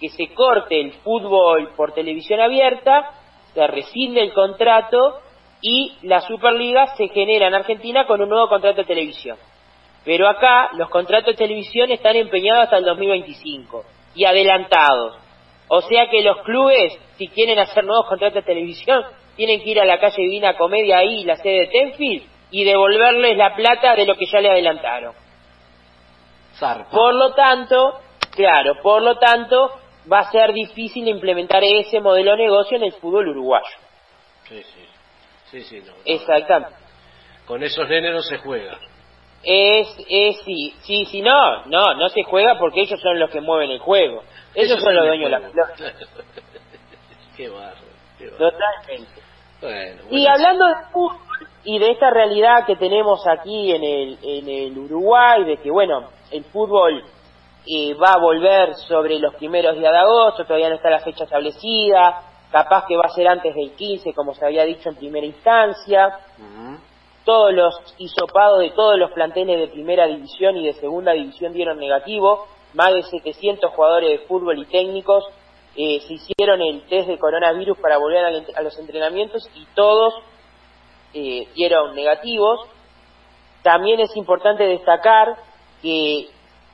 que 0.01 0.09
se 0.09 0.35
corte 0.35 0.81
el 0.81 0.93
fútbol 0.93 1.71
por 1.77 1.93
televisión 1.93 2.41
abierta, 2.41 3.13
se 3.55 3.67
rescinde 3.67 4.23
el 4.23 4.33
contrato 4.33 5.21
y 5.61 5.97
la 6.03 6.21
Superliga 6.21 6.87
se 6.97 7.09
genera 7.09 7.49
en 7.49 7.55
Argentina 7.55 8.07
con 8.07 8.21
un 8.21 8.29
nuevo 8.29 8.49
contrato 8.49 8.79
de 8.79 8.85
televisión. 8.85 9.37
Pero 10.05 10.29
acá 10.29 10.71
los 10.75 10.89
contratos 10.89 11.35
de 11.35 11.45
televisión 11.45 11.91
están 11.91 12.17
empeñados 12.17 12.65
hasta 12.65 12.79
el 12.79 12.85
2025 12.85 13.85
y 14.15 14.25
adelantados. 14.25 15.17
O 15.69 15.83
sea 15.83 16.09
que 16.09 16.23
los 16.23 16.39
clubes, 16.43 16.99
si 17.17 17.29
quieren 17.29 17.59
hacer 17.59 17.85
nuevos 17.85 18.07
contratos 18.07 18.37
de 18.37 18.55
televisión, 18.55 19.05
tienen 19.37 19.61
que 19.63 19.71
ir 19.71 19.81
a 19.81 19.85
la 19.85 20.01
calle 20.01 20.23
Divina 20.23 20.57
Comedia 20.57 20.99
ahí, 20.99 21.25
la 21.25 21.37
sede 21.37 21.61
de 21.61 21.67
Tenfield, 21.67 22.23
y 22.51 22.65
devolverles 22.65 23.37
la 23.37 23.55
plata 23.55 23.95
de 23.95 24.07
lo 24.07 24.15
que 24.15 24.27
ya 24.27 24.41
le 24.41 24.51
adelantaron. 24.51 25.15
Por 26.91 27.15
lo 27.15 27.35
tanto, 27.35 28.01
claro, 28.35 28.77
por 28.83 29.03
lo 29.03 29.17
tanto, 29.17 29.71
va 30.11 30.21
a 30.21 30.31
ser 30.31 30.53
difícil 30.53 31.07
implementar 31.07 31.63
ese 31.63 32.01
modelo 32.01 32.33
de 32.33 32.45
negocio 32.45 32.79
en 32.79 32.85
el 32.85 32.93
fútbol 32.93 33.29
uruguayo. 33.29 33.77
Sí, 34.49 34.63
sí. 34.63 34.98
Sí, 35.51 35.63
sí, 35.63 35.83
no, 35.87 35.93
Exactamente. 36.05 36.77
Con 37.47 37.63
esos 37.63 37.89
nenes 37.89 38.13
no 38.13 38.21
se 38.23 38.39
juega. 38.39 38.79
Es, 39.43 39.89
es, 40.09 40.41
sí, 40.45 40.75
sí, 40.83 41.05
sí, 41.07 41.23
no, 41.23 41.65
no, 41.67 41.95
no 41.95 42.09
se 42.09 42.23
juega 42.25 42.59
porque 42.59 42.83
ellos 42.83 43.01
son 43.01 43.19
los 43.19 43.31
que 43.31 43.41
mueven 43.41 43.71
el 43.71 43.79
juego. 43.79 44.23
Ellos, 44.55 44.81
son 44.83 44.95
los 44.95 45.07
dueños 45.07 45.31
de 45.31 45.31
la 45.31 45.41
qué 47.37 47.49
barro, 47.49 47.77
qué 48.19 48.29
Totalmente. 48.29 49.23
Bueno, 49.61 50.03
y 50.11 50.27
hablando 50.27 50.67
de 50.67 50.75
fútbol 50.93 51.19
y 51.65 51.79
de 51.79 51.91
esta 51.91 52.11
realidad 52.11 52.65
que 52.67 52.77
tenemos 52.77 53.27
aquí 53.27 53.73
en 53.73 53.85
el, 53.85 54.19
en 54.23 54.49
el 54.49 54.79
Uruguay, 54.79 55.45
de 55.45 55.57
que, 55.59 55.71
bueno, 55.71 56.11
el 56.31 56.45
fútbol 56.45 57.05
eh, 57.67 57.95
va 57.95 58.15
a 58.15 58.19
volver 58.19 58.75
sobre 58.75 59.19
los 59.19 59.35
primeros 59.35 59.77
días 59.77 59.93
de 59.93 59.99
agosto, 59.99 60.45
todavía 60.45 60.69
no 60.69 60.77
está 60.77 60.91
la 60.91 61.01
fecha 61.01 61.25
establecida, 61.25 62.28
capaz 62.51 62.87
que 62.87 62.97
va 62.97 63.05
a 63.07 63.11
ser 63.11 63.29
antes 63.29 63.55
del 63.55 63.73
15, 63.73 64.13
como 64.15 64.35
se 64.35 64.45
había 64.45 64.65
dicho 64.65 64.89
en 64.89 64.97
primera 64.97 65.27
instancia. 65.27 66.19
Todos 67.25 67.53
los 67.53 67.75
hisopados 67.99 68.61
de 68.61 68.71
todos 68.71 68.99
los 68.99 69.11
planteles 69.13 69.59
de 69.59 69.69
primera 69.69 70.07
división 70.07 70.57
y 70.57 70.65
de 70.65 70.73
segunda 70.75 71.13
división 71.13 71.53
dieron 71.53 71.79
negativo. 71.79 72.47
Más 72.75 72.93
de 72.95 73.03
700 73.03 73.71
jugadores 73.73 74.11
de 74.11 74.27
fútbol 74.27 74.59
y 74.59 74.65
técnicos 74.67 75.25
eh, 75.77 76.01
se 76.01 76.15
hicieron 76.15 76.63
el 76.63 76.83
test 76.89 77.09
de 77.09 77.19
coronavirus 77.19 77.79
para 77.79 77.99
volver 77.99 78.25
a, 78.25 78.63
los 78.63 78.79
entrenamientos 78.79 79.49
y 79.55 79.67
todos 79.75 80.15
eh, 81.13 81.49
dieron 81.55 81.95
negativos. 81.95 82.61
También 83.63 84.01
es 84.01 84.17
importante 84.17 84.65
destacar 84.65 85.37
que, 85.83 86.29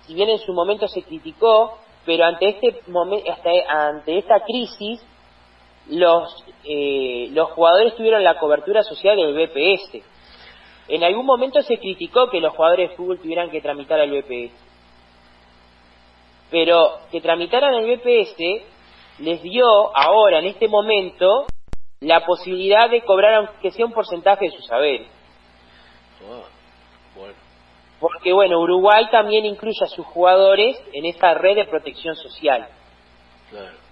si 0.07 0.15
bien 0.15 0.31
en 0.31 0.39
su 0.39 0.53
momento 0.53 0.87
se 0.87 1.03
criticó, 1.03 1.79
pero 2.07 2.25
ante 2.25 2.49
este 2.51 2.81
momento, 2.87 3.31
ante 3.69 4.19
esta 4.19 4.41
crisis, 4.41 5.05
los, 5.89 6.45
eh, 6.65 7.29
los 7.33 7.51
jugadores 7.51 7.95
tuvieron 7.97 8.25
la 8.25 8.39
cobertura 8.39 8.83
social 8.83 9.17
del 9.17 9.35
BPS. 9.35 10.03
En 10.89 11.03
algún 11.03 11.27
momento 11.27 11.63
se 11.63 11.79
criticó 11.79 12.29
que 12.31 12.41
los 12.41 12.55
jugadores 12.55 12.91
de 12.91 12.97
fútbol 12.97 13.19
tuvieran 13.19 13.51
que 13.51 13.61
tramitar 13.61 14.01
al 14.01 14.11
BPS. 14.11 14.53
Pero 16.51 16.99
que 17.11 17.21
tramitaran 17.21 17.75
el 17.75 17.97
BPS 17.97 18.37
les 19.19 19.43
dio 19.43 19.67
ahora, 19.97 20.41
en 20.41 20.47
este 20.47 20.69
momento, 20.69 21.47
la 22.01 22.25
posibilidad 22.25 22.91
de 22.91 23.03
cobrar 23.03 23.35
aunque 23.35 23.71
sea 23.71 23.87
un 23.87 23.93
porcentaje 23.93 24.47
de 24.47 24.51
sus 24.51 24.67
saberes. 24.67 25.09
Ah, 26.29 26.43
Porque 28.01 28.33
bueno, 28.33 28.61
Uruguay 28.61 29.09
también 29.11 29.47
incluye 29.47 29.83
a 29.83 29.89
sus 29.89 30.05
jugadores 30.07 30.77
en 30.93 31.07
esta 31.07 31.35
red 31.35 31.57
de 31.57 31.65
protección 31.65 32.15
social. 32.17 32.69
Claro 33.51 33.84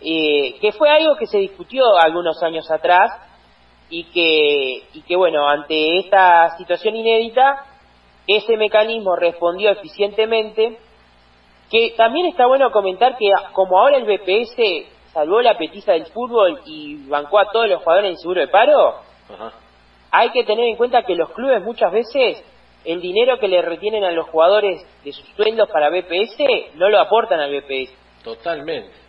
eh, 0.00 0.58
que 0.60 0.72
fue 0.72 0.90
algo 0.90 1.16
que 1.16 1.26
se 1.26 1.38
discutió 1.38 1.84
algunos 1.96 2.42
años 2.42 2.70
atrás 2.70 3.10
y 3.90 4.04
que, 4.04 4.88
y 4.94 5.02
que, 5.02 5.16
bueno, 5.16 5.48
ante 5.48 5.98
esta 5.98 6.56
situación 6.56 6.96
inédita, 6.96 7.64
ese 8.26 8.56
mecanismo 8.56 9.16
respondió 9.16 9.70
eficientemente, 9.70 10.78
que 11.70 11.94
también 11.96 12.26
está 12.26 12.46
bueno 12.46 12.70
comentar 12.70 13.16
que 13.16 13.26
como 13.52 13.78
ahora 13.78 13.96
el 13.96 14.04
BPS 14.04 15.12
salvó 15.12 15.40
la 15.40 15.56
petiza 15.56 15.92
del 15.92 16.06
fútbol 16.06 16.60
y 16.66 17.08
bancó 17.08 17.38
a 17.38 17.50
todos 17.50 17.68
los 17.68 17.82
jugadores 17.82 18.10
en 18.10 18.18
seguro 18.18 18.40
de 18.40 18.48
paro, 18.48 18.96
hay 20.10 20.30
que 20.30 20.44
tener 20.44 20.66
en 20.66 20.76
cuenta 20.76 21.02
que 21.02 21.14
los 21.14 21.30
clubes 21.30 21.62
muchas 21.62 21.92
veces 21.92 22.44
el 22.84 23.00
dinero 23.00 23.38
que 23.38 23.48
le 23.48 23.60
retienen 23.60 24.04
a 24.04 24.12
los 24.12 24.28
jugadores 24.28 24.86
de 25.04 25.12
sus 25.12 25.28
sueldos 25.30 25.68
para 25.70 25.90
BPS 25.90 26.74
no 26.76 26.88
lo 26.88 27.00
aportan 27.00 27.40
al 27.40 27.50
BPS. 27.50 27.92
Totalmente. 28.22 29.07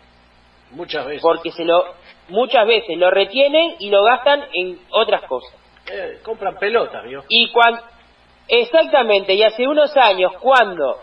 Muchas 0.70 1.06
veces. 1.06 1.22
Porque 1.22 1.50
se 1.52 1.64
lo, 1.64 1.84
muchas 2.28 2.66
veces 2.66 2.96
lo 2.96 3.10
retienen 3.10 3.76
y 3.78 3.90
lo 3.90 4.04
gastan 4.04 4.44
en 4.52 4.78
otras 4.90 5.22
cosas. 5.22 5.54
Eh, 5.90 6.20
compran 6.22 6.56
pelotas, 6.58 7.04
¿vio? 7.04 7.24
Y 7.28 7.50
cuando, 7.50 7.82
exactamente, 8.46 9.34
y 9.34 9.42
hace 9.42 9.66
unos 9.66 9.96
años, 9.96 10.32
cuando 10.40 11.00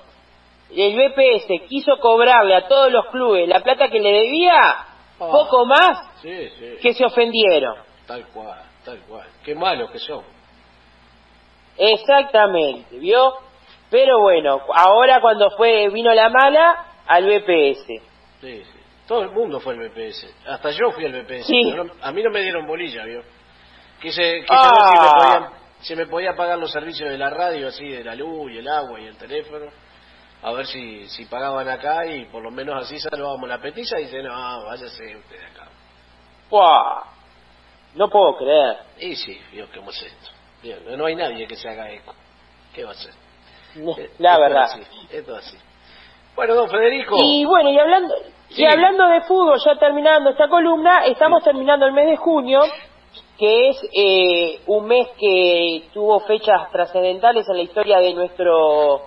el 0.75 0.95
BPS 0.95 1.67
quiso 1.67 1.97
cobrarle 1.99 2.55
a 2.55 2.67
todos 2.67 2.91
los 2.91 3.07
clubes 3.07 3.47
la 3.47 3.61
plata 3.61 3.89
que 3.89 3.99
le 3.99 4.11
debía, 4.11 4.53
ah. 4.55 4.85
poco 5.17 5.65
más 5.65 6.21
que 6.21 6.93
se 6.93 7.05
ofendieron. 7.05 7.75
Tal 8.05 8.25
cual, 8.27 8.61
tal 8.85 8.99
cual. 9.01 9.27
Qué 9.43 9.55
malo 9.55 9.91
que 9.91 9.99
son. 9.99 10.23
Exactamente, 11.77 12.97
¿vio? 12.97 13.33
Pero 13.89 14.19
bueno, 14.19 14.61
ahora 14.73 15.21
cuando 15.21 15.51
fue 15.51 15.89
vino 15.89 16.13
la 16.13 16.29
mala, 16.29 16.85
al 17.05 17.25
BPS. 17.25 17.85
Sí, 18.41 18.63
sí. 18.63 18.76
Todo 19.07 19.23
el 19.23 19.31
mundo 19.31 19.59
fue 19.59 19.73
el 19.73 19.89
BPS. 19.89 20.27
Hasta 20.45 20.71
yo 20.71 20.91
fui 20.91 21.05
al 21.05 21.13
BPS. 21.13 21.49
a 22.01 22.11
mí 22.11 22.21
no 22.21 22.29
me 22.29 22.41
dieron 22.41 22.67
bolilla, 22.67 23.05
¿vio? 23.05 23.21
Quise, 24.01 24.43
quise 24.45 24.53
ver 24.53 24.85
si 24.85 24.99
me, 24.99 25.09
podían, 25.17 25.49
si 25.79 25.95
me 25.95 26.05
podía 26.07 26.35
pagar 26.35 26.57
los 26.59 26.71
servicios 26.71 27.09
de 27.09 27.17
la 27.17 27.29
radio, 27.29 27.69
así, 27.69 27.87
de 27.87 28.03
la 28.03 28.15
luz 28.15 28.51
y 28.51 28.57
el 28.57 28.67
agua 28.67 28.99
y 28.99 29.05
el 29.05 29.17
teléfono. 29.17 29.67
A 30.43 30.51
ver 30.51 30.67
si, 30.67 31.07
si 31.07 31.25
pagaban 31.25 31.67
acá 31.67 32.05
y 32.05 32.25
por 32.25 32.43
lo 32.43 32.51
menos 32.51 32.83
así 32.83 32.99
salvábamos 32.99 33.49
la 33.49 33.59
petiza 33.59 33.99
y 33.99 34.03
dice, 34.03 34.21
no, 34.21 34.65
váyase 34.65 35.15
usted 35.15 35.39
de 35.39 35.45
acá. 35.45 35.67
¡Wow! 36.49 37.17
No 37.95 38.09
puedo 38.09 38.37
creer. 38.37 38.77
Y 38.99 39.15
sí, 39.15 39.39
Dios, 39.51 39.69
¿cómo 39.73 39.89
es 39.89 40.03
esto? 40.03 40.95
No 40.95 41.05
hay 41.05 41.15
nadie 41.15 41.47
que 41.47 41.55
se 41.55 41.69
haga 41.69 41.89
eco. 41.91 42.13
¿Qué 42.73 42.83
va 42.83 42.91
a 42.91 42.95
ser? 42.95 43.13
La 44.19 44.37
verdad. 44.37 44.79
esto 45.09 45.35
así. 45.35 45.57
Bueno, 46.37 46.53
don 46.53 46.69
Federico. 46.69 47.17
Y 47.19 47.45
bueno, 47.45 47.71
y 47.71 47.79
hablando, 47.79 48.13
y 48.51 48.63
hablando 48.63 49.07
de 49.07 49.21
fútbol, 49.21 49.59
ya 49.65 49.75
terminando 49.79 50.29
esta 50.29 50.47
columna, 50.47 51.05
estamos 51.07 51.43
terminando 51.43 51.87
el 51.87 51.93
mes 51.93 52.05
de 52.05 52.17
junio 52.17 52.61
que 53.39 53.69
es 53.69 53.77
eh, 53.91 54.61
un 54.67 54.85
mes 54.85 55.07
que 55.19 55.89
tuvo 55.93 56.19
fechas 56.21 56.71
trascendentales 56.71 57.47
en 57.49 57.57
la 57.57 57.63
historia 57.63 57.99
de 57.99 58.13
nuestro 58.13 59.01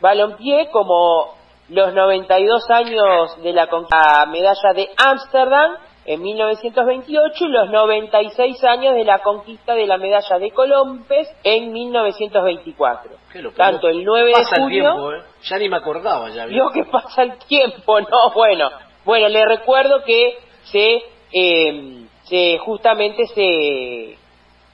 balompié, 0.00 0.68
como 0.70 1.34
los 1.68 1.92
92 1.92 2.70
años 2.70 3.42
de 3.42 3.52
la, 3.52 3.66
la 3.66 4.26
medalla 4.26 4.72
de 4.74 4.88
Ámsterdam 4.96 5.76
en 6.06 6.22
1928 6.22 7.44
y 7.44 7.48
los 7.48 7.68
96 7.70 8.62
años 8.64 8.94
de 8.94 9.04
la 9.04 9.18
conquista 9.18 9.74
de 9.74 9.86
la 9.86 9.98
medalla 9.98 10.38
de 10.38 10.52
Colombes 10.52 11.28
en 11.42 11.72
1924. 11.72 13.10
Tanto 13.56 13.88
el 13.88 14.04
9 14.04 14.32
de 14.32 14.62
julio... 14.62 15.12
¿eh? 15.12 15.22
Ya 15.42 15.58
ni 15.58 15.68
me 15.68 15.76
acordaba 15.76 16.30
ya. 16.30 16.46
Dios 16.46 16.70
que 16.72 16.84
pasa 16.84 17.24
el 17.24 17.36
tiempo, 17.38 18.00
no, 18.10 18.30
bueno. 18.34 18.70
Bueno, 19.04 19.28
le 19.28 19.44
recuerdo 19.44 20.02
que 20.04 20.38
se, 20.64 21.02
eh, 21.32 22.06
se 22.24 22.58
justamente 22.58 23.26
se, 23.26 24.16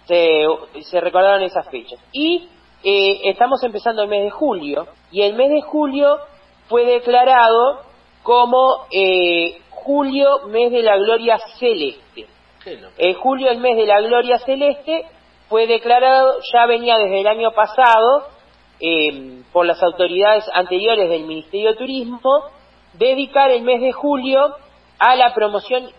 se, 0.06 0.46
se, 0.82 1.00
recordaron 1.00 1.42
esas 1.42 1.68
fechas. 1.70 1.98
Y 2.12 2.48
eh, 2.84 3.20
estamos 3.24 3.62
empezando 3.62 4.02
el 4.02 4.08
mes 4.08 4.24
de 4.24 4.30
julio, 4.30 4.86
y 5.10 5.22
el 5.22 5.34
mes 5.34 5.50
de 5.50 5.62
julio 5.62 6.18
fue 6.68 6.84
declarado 6.84 7.91
como 8.22 8.86
eh, 8.90 9.60
julio, 9.70 10.46
mes 10.48 10.70
de 10.70 10.82
la 10.82 10.96
gloria 10.96 11.38
celeste. 11.58 12.26
El 12.96 13.14
julio, 13.16 13.50
el 13.50 13.58
mes 13.58 13.76
de 13.76 13.86
la 13.86 14.00
gloria 14.00 14.38
celeste, 14.38 15.04
fue 15.48 15.66
declarado, 15.66 16.38
ya 16.52 16.66
venía 16.66 16.98
desde 16.98 17.20
el 17.20 17.26
año 17.26 17.50
pasado, 17.52 18.28
eh, 18.80 19.42
por 19.52 19.66
las 19.66 19.82
autoridades 19.82 20.44
anteriores 20.52 21.08
del 21.08 21.24
Ministerio 21.24 21.70
de 21.70 21.76
Turismo, 21.76 22.44
dedicar 22.94 23.50
el 23.50 23.62
mes 23.62 23.80
de 23.80 23.92
julio 23.92 24.54
a 24.98 25.16
la 25.16 25.34
promoción 25.34 25.90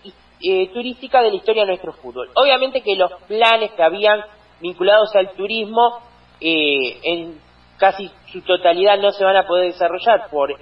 eh, 0.41 0.67
turística 0.73 1.21
de 1.21 1.29
la 1.29 1.35
historia 1.35 1.63
de 1.63 1.67
nuestro 1.67 1.93
fútbol. 1.93 2.29
Obviamente 2.35 2.81
que 2.81 2.95
los 2.95 3.11
planes 3.27 3.71
que 3.71 3.83
habían 3.83 4.21
vinculados 4.59 5.15
al 5.15 5.31
turismo 5.31 5.99
eh, 6.41 6.99
en 7.03 7.39
casi 7.77 8.09
su 8.31 8.41
totalidad 8.41 8.97
no 8.99 9.11
se 9.11 9.23
van 9.23 9.35
a 9.35 9.47
poder 9.47 9.71
desarrollar 9.71 10.29
por 10.29 10.53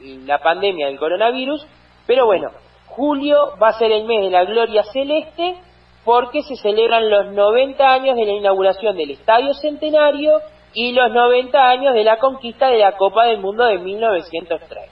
la 0.00 0.38
pandemia 0.38 0.86
del 0.86 0.98
coronavirus, 0.98 1.66
pero 2.06 2.26
bueno, 2.26 2.50
julio 2.86 3.54
va 3.62 3.68
a 3.68 3.78
ser 3.78 3.92
el 3.92 4.04
mes 4.04 4.22
de 4.22 4.30
la 4.30 4.44
gloria 4.44 4.82
celeste 4.84 5.56
porque 6.04 6.42
se 6.42 6.56
celebran 6.56 7.10
los 7.10 7.26
90 7.32 7.86
años 7.86 8.16
de 8.16 8.24
la 8.24 8.32
inauguración 8.32 8.96
del 8.96 9.10
Estadio 9.10 9.52
Centenario 9.54 10.40
y 10.72 10.92
los 10.92 11.10
90 11.10 11.70
años 11.70 11.94
de 11.94 12.04
la 12.04 12.18
conquista 12.18 12.68
de 12.68 12.78
la 12.78 12.92
Copa 12.92 13.26
del 13.26 13.38
Mundo 13.38 13.64
de 13.64 13.78
1903. 13.78 14.90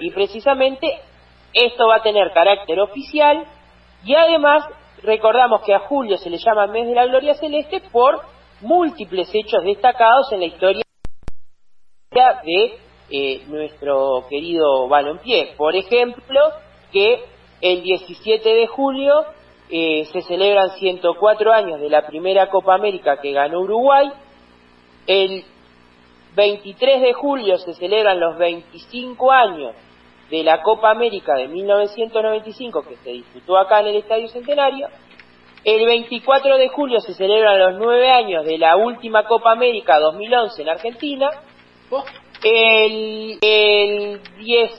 Y 0.00 0.10
precisamente 0.10 1.00
esto 1.52 1.86
va 1.86 1.96
a 1.96 2.02
tener 2.02 2.32
carácter 2.32 2.80
oficial 2.80 3.44
y 4.04 4.14
además 4.14 4.64
recordamos 5.02 5.62
que 5.62 5.74
a 5.74 5.80
julio 5.80 6.16
se 6.16 6.30
le 6.30 6.38
llama 6.38 6.66
mes 6.66 6.86
de 6.86 6.94
la 6.94 7.06
gloria 7.06 7.34
celeste 7.34 7.80
por 7.92 8.22
múltiples 8.62 9.28
hechos 9.32 9.64
destacados 9.64 10.32
en 10.32 10.40
la 10.40 10.46
historia 10.46 10.82
de 12.44 12.78
eh, 13.10 13.42
nuestro 13.48 14.26
querido 14.28 14.88
balompié. 14.88 15.54
Por 15.56 15.76
ejemplo, 15.76 16.40
que 16.92 17.24
el 17.60 17.82
17 17.82 18.48
de 18.48 18.66
julio 18.66 19.24
eh, 19.70 20.04
se 20.12 20.22
celebran 20.22 20.70
104 20.70 21.52
años 21.52 21.80
de 21.80 21.88
la 21.88 22.06
primera 22.06 22.50
Copa 22.50 22.74
América 22.74 23.20
que 23.20 23.32
ganó 23.32 23.60
Uruguay. 23.60 24.10
El 25.06 25.44
23 26.36 27.02
de 27.02 27.12
julio 27.12 27.58
se 27.58 27.74
celebran 27.74 28.20
los 28.20 28.38
25 28.38 29.30
años 29.30 29.74
de 30.30 30.42
la 30.42 30.62
Copa 30.62 30.90
América 30.90 31.34
de 31.34 31.48
1995 31.48 32.82
que 32.88 32.96
se 32.96 33.10
disputó 33.10 33.58
acá 33.58 33.80
en 33.80 33.88
el 33.88 33.96
Estadio 33.96 34.28
Centenario. 34.28 34.88
El 35.64 35.86
24 35.86 36.58
de 36.58 36.68
julio 36.68 37.00
se 37.00 37.14
celebran 37.14 37.58
los 37.58 37.74
9 37.78 38.10
años 38.10 38.44
de 38.44 38.58
la 38.58 38.76
última 38.76 39.24
Copa 39.24 39.52
América 39.52 39.98
2011 40.00 40.62
en 40.62 40.68
Argentina. 40.68 41.30
El, 42.42 43.38
el 43.40 44.20
10, 44.38 44.70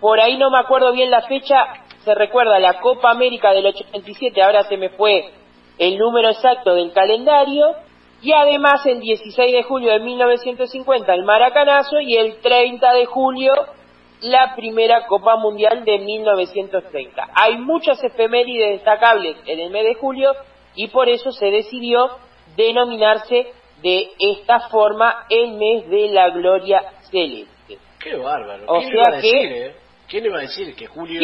por 0.00 0.18
ahí 0.18 0.36
no 0.36 0.50
me 0.50 0.58
acuerdo 0.58 0.92
bien 0.92 1.10
la 1.10 1.22
fecha, 1.22 1.66
se 2.04 2.14
recuerda 2.14 2.58
la 2.58 2.80
Copa 2.80 3.10
América 3.10 3.52
del 3.52 3.66
87, 3.66 4.42
ahora 4.42 4.64
se 4.64 4.76
me 4.76 4.88
fue 4.90 5.30
el 5.78 5.98
número 5.98 6.30
exacto 6.30 6.74
del 6.74 6.92
calendario, 6.92 7.76
y 8.22 8.32
además 8.32 8.84
el 8.86 8.98
16 8.98 9.52
de 9.52 9.62
julio 9.62 9.92
de 9.92 10.00
1950 10.00 11.14
el 11.14 11.24
Maracanazo 11.24 12.00
y 12.00 12.16
el 12.16 12.40
30 12.40 12.92
de 12.92 13.06
julio 13.06 13.52
la 14.22 14.54
primera 14.54 15.06
Copa 15.06 15.36
Mundial 15.36 15.84
de 15.84 15.98
1930. 15.98 17.28
Hay 17.34 17.58
muchas 17.58 18.02
efemérides 18.02 18.78
destacables 18.78 19.36
en 19.46 19.60
el 19.60 19.70
mes 19.70 19.84
de 19.84 19.94
julio 19.94 20.32
y 20.74 20.88
por 20.88 21.08
eso 21.08 21.32
se 21.32 21.46
decidió 21.46 22.10
denominarse 22.56 23.52
de 23.82 24.10
esta 24.18 24.68
forma 24.68 25.26
el 25.30 25.52
mes 25.52 25.88
de 25.88 26.08
la 26.08 26.30
gloria 26.30 26.82
celeste. 27.10 27.78
Qué 27.98 28.16
bárbaro. 28.16 28.64
O 28.66 28.78
¿Quién 28.78 28.90
sea 28.90 29.00
iba 29.00 29.08
a 29.08 29.16
decir, 29.16 29.48
que, 29.48 29.66
eh? 29.66 29.74
¿Quién 30.08 30.26
iba 30.26 30.38
a 30.38 30.42
decir 30.42 30.74
que 30.74 30.86
julio, 30.86 31.20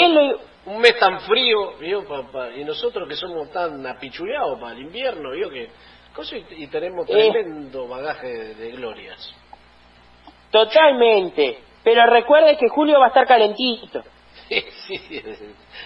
un 0.67 0.79
mes 0.79 0.99
tan 0.99 1.21
frío, 1.21 1.75
y 1.81 2.65
nosotros 2.65 3.09
que 3.09 3.15
somos 3.15 3.51
tan 3.51 3.87
apichuleados 3.87 4.59
para 4.61 4.73
el 4.73 4.83
invierno, 4.83 5.31
¿vio? 5.33 5.49
que 5.51 5.69
y, 6.57 6.67
tenemos 6.69 7.07
eh. 7.09 7.31
tremendo 7.31 7.87
bagaje 7.89 8.55
de, 8.55 8.71
glorias. 8.73 9.35
Totalmente. 10.51 11.59
Pero 11.87 12.05
recuerde 12.07 12.57
que 12.57 12.68
julio 12.68 12.99
va 12.99 13.05
a 13.05 13.09
estar 13.11 13.29
calentito. 13.29 14.03
sí, 14.49 14.99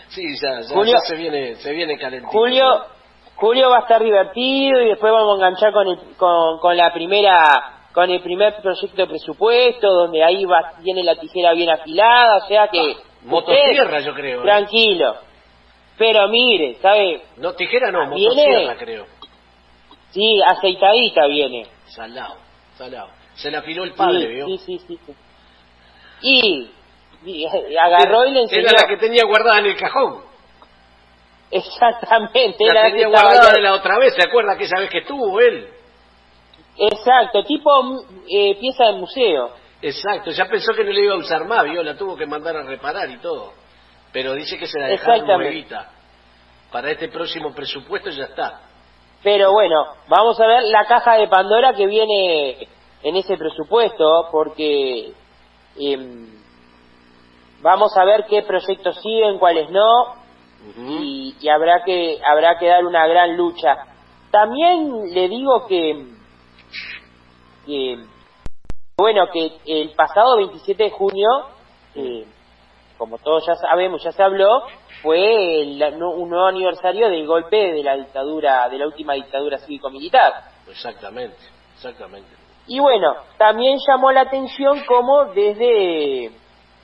sí, 0.09 0.25
ya, 0.41 0.61
ya, 0.63 0.99
se 1.01 1.15
viene, 1.15 1.57
se 1.57 1.73
viene 1.75 1.99
calentito. 1.99 2.33
Julio, 2.33 2.87
Julio 3.35 3.69
va 3.69 3.77
a 3.77 3.81
estar 3.81 4.03
divertido 4.03 4.81
y 4.81 4.89
después 4.89 5.13
vamos 5.13 5.35
a 5.35 5.37
enganchar 5.37 5.75
con, 5.75 5.89
el, 5.89 5.99
con, 6.17 6.59
con 6.59 6.75
la 6.75 6.91
primera 6.95 7.91
con 7.93 8.09
el 8.09 8.23
primer 8.23 8.63
proyecto 8.63 8.97
de 8.97 9.09
presupuesto, 9.09 9.93
donde 9.93 10.25
ahí 10.25 10.47
va, 10.47 10.73
tiene 10.83 11.05
la 11.05 11.17
tijera 11.17 11.53
bien 11.53 11.69
afilada, 11.69 12.39
o 12.45 12.49
sea 12.49 12.69
que... 12.69 12.81
Ah, 12.81 13.03
motosierra, 13.25 14.01
yo 14.01 14.15
creo. 14.15 14.41
¿eh? 14.41 14.45
Tranquilo. 14.45 15.17
Pero 15.99 16.29
mire, 16.29 16.77
¿sabe? 16.81 17.25
No, 17.37 17.53
tijera 17.53 17.93
no, 17.93 18.07
motosierra 18.07 18.75
creo. 18.77 19.05
Sí, 20.13 20.41
aceitadita 20.47 21.27
viene. 21.27 21.67
Salado, 21.89 22.37
salado. 22.79 23.11
Se 23.35 23.51
la 23.51 23.59
afiló 23.59 23.85
el 23.85 23.93
padre, 23.93 24.29
¿vio? 24.29 24.47
Sí, 24.47 24.79
sí, 24.79 24.79
sí. 24.87 24.97
Y, 26.23 26.71
y, 27.25 27.47
agarró 27.77 28.27
y 28.27 28.33
le 28.33 28.43
enseñó... 28.43 28.69
Era 28.69 28.83
la 28.83 28.89
que 28.89 28.97
tenía 28.97 29.25
guardada 29.25 29.59
en 29.61 29.67
el 29.67 29.77
cajón. 29.77 30.23
Exactamente. 31.51 32.65
La 32.73 32.83
tenía 32.83 33.09
guardada 33.09 33.53
de 33.53 33.61
la 33.61 33.75
otra 33.75 33.99
vez, 33.99 34.15
¿se 34.15 34.27
acuerda 34.27 34.57
que 34.57 34.65
esa 34.65 34.79
vez 34.79 34.91
que 34.91 34.99
estuvo 34.99 35.41
él? 35.41 35.69
Exacto, 36.79 37.45
tipo 37.45 37.71
eh, 38.29 38.57
pieza 38.61 38.87
de 38.87 38.93
museo. 38.93 39.51
Exacto, 39.83 40.31
ya 40.31 40.47
pensó 40.47 40.73
que 40.75 40.85
no 40.85 40.91
le 40.91 41.05
iba 41.05 41.15
a 41.15 41.19
usar 41.19 41.45
más, 41.47 41.65
vio, 41.65 41.83
la 41.83 41.97
tuvo 41.97 42.17
que 42.17 42.27
mandar 42.27 42.57
a 42.57 42.63
reparar 42.63 43.11
y 43.11 43.19
todo. 43.19 43.53
Pero 44.13 44.35
dice 44.35 44.59
que 44.59 44.67
se 44.67 44.79
la 44.79 44.89
dejaron 44.89 45.27
nuevita. 45.27 45.91
Para 46.71 46.91
este 46.91 47.09
próximo 47.09 47.53
presupuesto 47.53 48.11
ya 48.11 48.25
está. 48.25 48.61
Pero 49.23 49.53
bueno, 49.53 49.87
vamos 50.09 50.41
a 50.41 50.47
ver 50.47 50.63
la 50.65 50.87
caja 50.87 51.17
de 51.17 51.29
Pandora 51.29 51.75
que 51.75 51.87
viene 51.87 52.69
en 53.03 53.17
ese 53.17 53.37
presupuesto, 53.37 54.29
porque 54.31 55.13
em, 55.77 56.29
vamos 57.63 57.97
a 57.97 58.05
ver 58.05 58.27
qué 58.29 58.43
proyectos 58.43 59.01
siguen, 59.01 59.39
cuáles 59.39 59.71
no, 59.71 60.15
y, 60.77 61.49
habrá 61.49 61.83
que 61.85 62.19
habrá 62.25 62.59
que 62.59 62.67
dar 62.67 62.85
una 62.85 63.07
gran 63.07 63.37
lucha. 63.37 63.87
También 64.31 65.13
le 65.13 65.29
digo 65.29 65.67
que, 65.67 66.07
bueno 68.97 69.27
que 69.33 69.53
el 69.67 69.91
pasado 69.91 70.37
27 70.37 70.85
de 70.85 70.91
junio, 70.91 71.29
como 72.99 73.19
todos 73.19 73.47
ya 73.47 73.55
sabemos, 73.57 74.03
ya 74.03 74.13
se 74.13 74.23
habló, 74.23 74.63
fue 75.03 75.63
un 75.63 76.29
nuevo 76.29 76.47
aniversario 76.47 77.09
del 77.09 77.27
golpe 77.27 77.57
de 77.57 77.83
la 77.83 77.97
dictadura, 77.97 78.69
de 78.69 78.79
la 78.79 78.87
última 78.87 79.15
dictadura 79.15 79.59
cívico-militar. 79.59 80.33
Exactamente, 80.69 81.39
exactamente. 81.75 82.40
Y 82.71 82.79
bueno, 82.79 83.17
también 83.37 83.79
llamó 83.85 84.13
la 84.13 84.21
atención 84.21 84.85
como 84.87 85.25
desde 85.35 86.31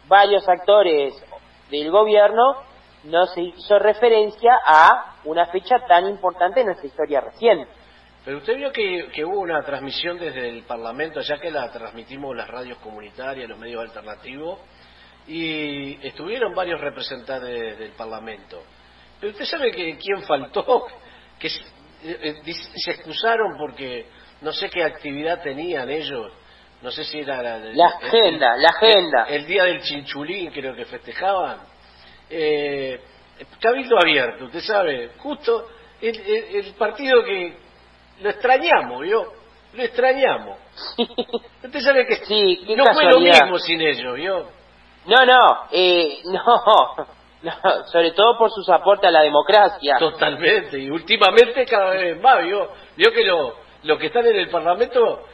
varios 0.09 0.43
actores 0.49 1.15
del 1.71 1.93
gobierno 1.93 2.57
no 3.05 3.25
se 3.27 3.43
hizo 3.43 3.79
referencia 3.79 4.59
a 4.67 5.15
una 5.23 5.47
fecha 5.47 5.77
tan 5.87 6.09
importante 6.09 6.59
en 6.59 6.67
nuestra 6.67 6.89
historia 6.89 7.21
reciente. 7.21 7.71
Pero 8.25 8.39
usted 8.39 8.57
vio 8.57 8.73
que, 8.73 9.25
hubo 9.25 9.39
una 9.39 9.63
transmisión 9.63 10.19
desde 10.19 10.49
el 10.49 10.65
Parlamento, 10.65 11.21
ya 11.21 11.39
que 11.39 11.53
la 11.53 11.71
transmitimos 11.71 12.35
las 12.35 12.49
radios 12.49 12.79
comunitarias, 12.79 13.49
los 13.49 13.57
medios 13.57 13.81
alternativos, 13.83 14.59
y 15.29 16.05
estuvieron 16.05 16.53
varios 16.53 16.81
representantes 16.81 17.79
del 17.79 17.93
Parlamento. 17.93 18.61
Pero 19.21 19.31
usted 19.31 19.45
sabe 19.45 19.71
que 19.71 19.97
quién 19.99 20.21
faltó, 20.23 20.89
que 21.39 21.49
se, 21.49 21.61
eh, 22.03 22.41
eh, 22.45 22.53
se 22.75 22.91
excusaron 22.91 23.57
porque 23.57 24.26
no 24.41 24.53
sé 24.53 24.71
qué 24.71 24.85
actividad 24.85 25.43
tenían 25.43 25.91
ellos, 25.91 26.33
no 26.83 26.91
sé 26.91 27.05
si 27.05 27.21
era 27.21 27.43
la, 27.43 27.59
la 27.59 27.87
agenda, 27.87 28.57
la 28.57 28.69
agenda. 28.69 29.25
el 29.29 29.47
día 29.47 29.65
del 29.65 29.83
chinchulín 29.83 30.51
creo 30.51 30.75
que 30.75 30.85
festejaban 30.85 31.61
eh, 32.29 33.01
cabildo 33.61 33.99
abierto, 33.99 34.47
usted 34.47 34.61
sabe, 34.61 35.11
justo 35.19 35.69
el, 36.01 36.75
partido 36.79 37.23
que 37.25 37.57
lo 38.21 38.31
extrañamos, 38.31 39.03
¿vio? 39.03 39.33
Lo 39.75 39.83
extrañamos. 39.83 40.59
Usted 41.65 41.81
sabe 41.81 42.07
que 42.07 42.17
sí, 42.25 42.65
no 42.77 42.85
fue 42.95 43.05
lo 43.05 43.21
mismo 43.21 43.59
sin 43.59 43.81
ellos, 43.81 44.15
¿vio? 44.15 44.49
No, 45.07 45.25
no, 45.25 45.67
eh, 45.71 46.21
no, 46.25 46.43
no, 47.43 47.87
sobre 47.87 48.13
todo 48.13 48.39
por 48.39 48.51
sus 48.51 48.69
aportes 48.69 49.09
a 49.09 49.13
la 49.13 49.23
democracia. 49.23 49.97
Totalmente, 49.99 50.79
y 50.79 50.91
últimamente 50.91 51.65
cada 51.67 51.91
vez 51.91 52.21
más, 52.21 52.43
¿vio? 52.43 52.73
Vio 52.97 53.13
que 53.13 53.25
lo, 53.25 53.57
los 53.87 53.99
que 53.99 54.07
están 54.07 54.27
en 54.27 54.37
el 54.37 54.49
Parlamento 54.49 55.25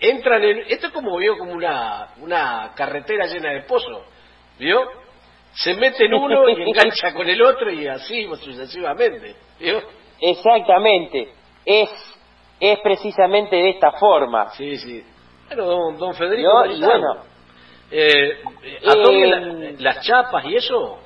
entran 0.00 0.42
en... 0.42 0.58
Esto 0.68 0.88
es 0.88 0.92
como, 0.92 1.16
vio, 1.16 1.36
como 1.36 1.52
una, 1.52 2.08
una 2.20 2.72
carretera 2.74 3.26
llena 3.26 3.50
de 3.50 3.62
pozos, 3.62 4.02
¿vio? 4.58 4.80
Se 5.54 5.74
meten 5.74 6.12
uno 6.14 6.48
y 6.48 6.62
engancha 6.68 7.12
con 7.12 7.28
el 7.28 7.40
otro 7.42 7.70
y 7.70 7.86
así 7.86 8.26
sucesivamente, 8.40 9.34
¿vio? 9.58 9.82
Exactamente, 10.20 11.32
es, 11.64 11.90
es 12.60 12.78
precisamente 12.80 13.56
de 13.56 13.70
esta 13.70 13.92
forma. 13.92 14.50
Sí, 14.50 14.76
sí. 14.76 15.04
Bueno, 15.48 15.66
don, 15.66 15.98
don 15.98 16.14
Federico, 16.14 16.64
bueno, 16.80 17.24
eh, 17.90 18.38
eh, 18.62 19.76
las 19.78 20.00
chapas 20.06 20.44
y 20.46 20.56
eso. 20.56 20.98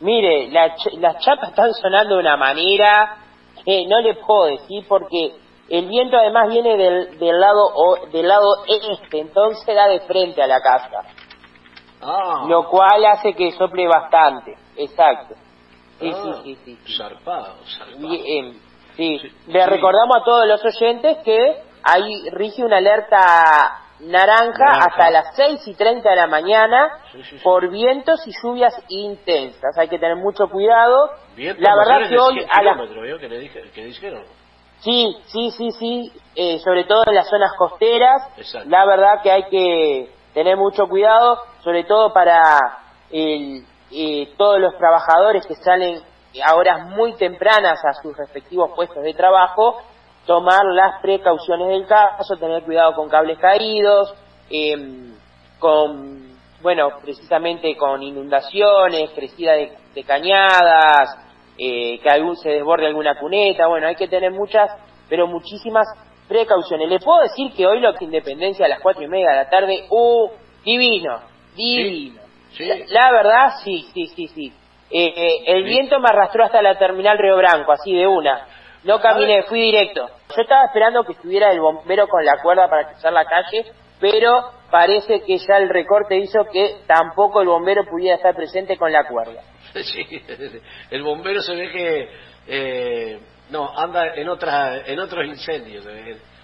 Mire, 0.00 0.48
las 0.48 1.24
chapas 1.24 1.50
están 1.50 1.72
sonando 1.74 2.16
de 2.16 2.20
una 2.20 2.36
manera 2.36 3.18
que 3.64 3.86
no 3.86 4.00
le 4.00 4.14
puedo 4.14 4.46
decir 4.46 4.84
porque 4.88 5.34
el 5.68 5.88
viento 5.88 6.16
además 6.16 6.48
viene 6.48 6.76
del, 6.76 7.18
del 7.18 7.40
lado 7.40 7.62
o, 7.74 8.06
del 8.12 8.28
lado 8.28 8.64
este, 8.66 9.20
entonces 9.20 9.74
da 9.74 9.88
de 9.88 10.00
frente 10.00 10.42
a 10.42 10.46
la 10.46 10.60
casa. 10.60 11.02
Ah. 12.02 12.44
Lo 12.48 12.68
cual 12.68 13.04
hace 13.06 13.32
que 13.34 13.52
sople 13.52 13.86
bastante. 13.86 14.56
Exacto. 14.76 15.34
Sí, 16.00 16.12
sí, 16.12 16.30
ah, 16.30 16.40
sí, 16.42 16.58
sí. 16.64 16.78
Zarpado, 16.96 17.54
em, 18.00 18.58
sí. 18.96 19.20
Le 19.46 19.66
recordamos 19.66 20.16
a 20.20 20.24
todos 20.24 20.46
los 20.46 20.64
oyentes 20.64 21.18
que 21.18 21.62
ahí 21.84 22.28
rige 22.30 22.64
una 22.64 22.78
alerta 22.78 23.82
naranja, 24.00 24.64
hasta 24.80 25.10
las 25.10 25.36
6 25.36 25.66
y 25.68 25.74
30 25.74 26.10
de 26.10 26.16
la 26.16 26.26
mañana 26.26 26.98
por 27.42 27.70
vientos 27.70 28.26
y 28.26 28.32
lluvias 28.42 28.74
intensas. 28.88 29.78
Hay 29.78 29.88
que 29.88 29.98
tener 29.98 30.16
mucho 30.16 30.48
cuidado. 30.48 31.10
la 31.36 31.76
verdad 31.76 32.08
que 32.08 32.18
hoy 32.18 32.44
a 32.50 32.62
la... 32.62 32.76
que, 33.72 33.84
dijeron. 33.84 34.24
Sí, 34.82 35.16
sí, 35.26 35.50
sí, 35.52 35.70
sí, 35.72 36.12
eh, 36.34 36.58
sobre 36.58 36.84
todo 36.84 37.04
en 37.06 37.14
las 37.14 37.28
zonas 37.28 37.52
costeras. 37.56 38.22
La 38.66 38.84
verdad 38.84 39.22
que 39.22 39.30
hay 39.30 39.44
que 39.44 40.10
tener 40.34 40.56
mucho 40.56 40.86
cuidado, 40.88 41.38
sobre 41.62 41.84
todo 41.84 42.12
para 42.12 42.58
el, 43.10 43.64
eh, 43.92 44.32
todos 44.36 44.58
los 44.58 44.76
trabajadores 44.76 45.46
que 45.46 45.54
salen 45.54 46.00
a 46.44 46.54
horas 46.56 46.88
muy 46.88 47.14
tempranas 47.14 47.84
a 47.84 47.92
sus 48.02 48.16
respectivos 48.16 48.70
puestos 48.74 49.02
de 49.02 49.14
trabajo 49.14 49.82
tomar 50.26 50.64
las 50.64 51.00
precauciones 51.00 51.68
del 51.68 51.86
caso, 51.86 52.36
tener 52.36 52.62
cuidado 52.62 52.94
con 52.94 53.08
cables 53.08 53.38
caídos, 53.38 54.14
em, 54.50 55.14
con, 55.58 56.36
bueno, 56.60 56.88
precisamente 57.02 57.76
con 57.76 58.02
inundaciones, 58.02 59.10
crecida 59.10 59.52
de, 59.52 60.04
cañadas, 60.06 61.18
eh, 61.58 61.98
que 62.00 62.10
algún 62.10 62.36
se 62.36 62.50
desborde 62.50 62.86
alguna 62.86 63.18
cuneta, 63.18 63.66
bueno, 63.66 63.86
hay 63.86 63.96
que 63.96 64.08
tener 64.08 64.30
muchas, 64.30 64.70
pero 65.08 65.26
muchísimas 65.26 65.86
precauciones. 66.28 66.88
Le 66.88 66.98
puedo 66.98 67.22
decir 67.22 67.52
que 67.54 67.66
hoy 67.66 67.80
lo 67.80 67.94
que 67.94 68.04
Independencia 68.04 68.66
a 68.66 68.68
las 68.68 68.80
cuatro 68.80 69.02
y 69.02 69.08
media 69.08 69.30
de 69.30 69.36
la 69.36 69.50
tarde, 69.50 69.84
¡uh! 69.90 70.28
Divino, 70.64 71.20
divino. 71.56 72.20
La, 72.88 73.10
verdad, 73.10 73.54
sí, 73.64 73.86
sí, 73.92 74.06
sí, 74.06 74.28
sí. 74.28 74.52
Eh, 74.90 75.12
eh, 75.16 75.42
el 75.46 75.64
viento 75.64 75.98
me 75.98 76.08
arrastró 76.08 76.44
hasta 76.44 76.60
la 76.62 76.78
terminal 76.78 77.18
Río 77.18 77.36
Branco, 77.36 77.72
así 77.72 77.94
de 77.94 78.06
una. 78.06 78.46
No 78.84 79.00
caminé, 79.00 79.44
fui 79.44 79.60
directo. 79.60 80.06
Yo 80.06 80.42
estaba 80.42 80.66
esperando 80.66 81.04
que 81.04 81.12
estuviera 81.12 81.50
el 81.50 81.60
bombero 81.60 82.08
con 82.08 82.24
la 82.24 82.42
cuerda 82.42 82.68
para 82.68 82.88
cruzar 82.88 83.12
la 83.12 83.24
calle, 83.24 83.64
pero 84.00 84.50
parece 84.70 85.22
que 85.22 85.38
ya 85.38 85.56
el 85.56 85.68
recorte 85.68 86.16
hizo 86.18 86.44
que 86.52 86.76
tampoco 86.86 87.40
el 87.40 87.48
bombero 87.48 87.84
pudiera 87.84 88.16
estar 88.16 88.34
presente 88.34 88.76
con 88.76 88.92
la 88.92 89.04
cuerda. 89.04 89.40
Sí, 89.82 90.22
el 90.90 91.02
bombero 91.02 91.40
se 91.40 91.54
ve 91.54 91.70
que 91.70 92.10
eh, 92.46 93.20
no 93.50 93.70
anda 93.76 94.14
en 94.14 94.28
otras 94.28 94.82
en 94.86 94.98
otros 95.00 95.24
incendios, 95.26 95.86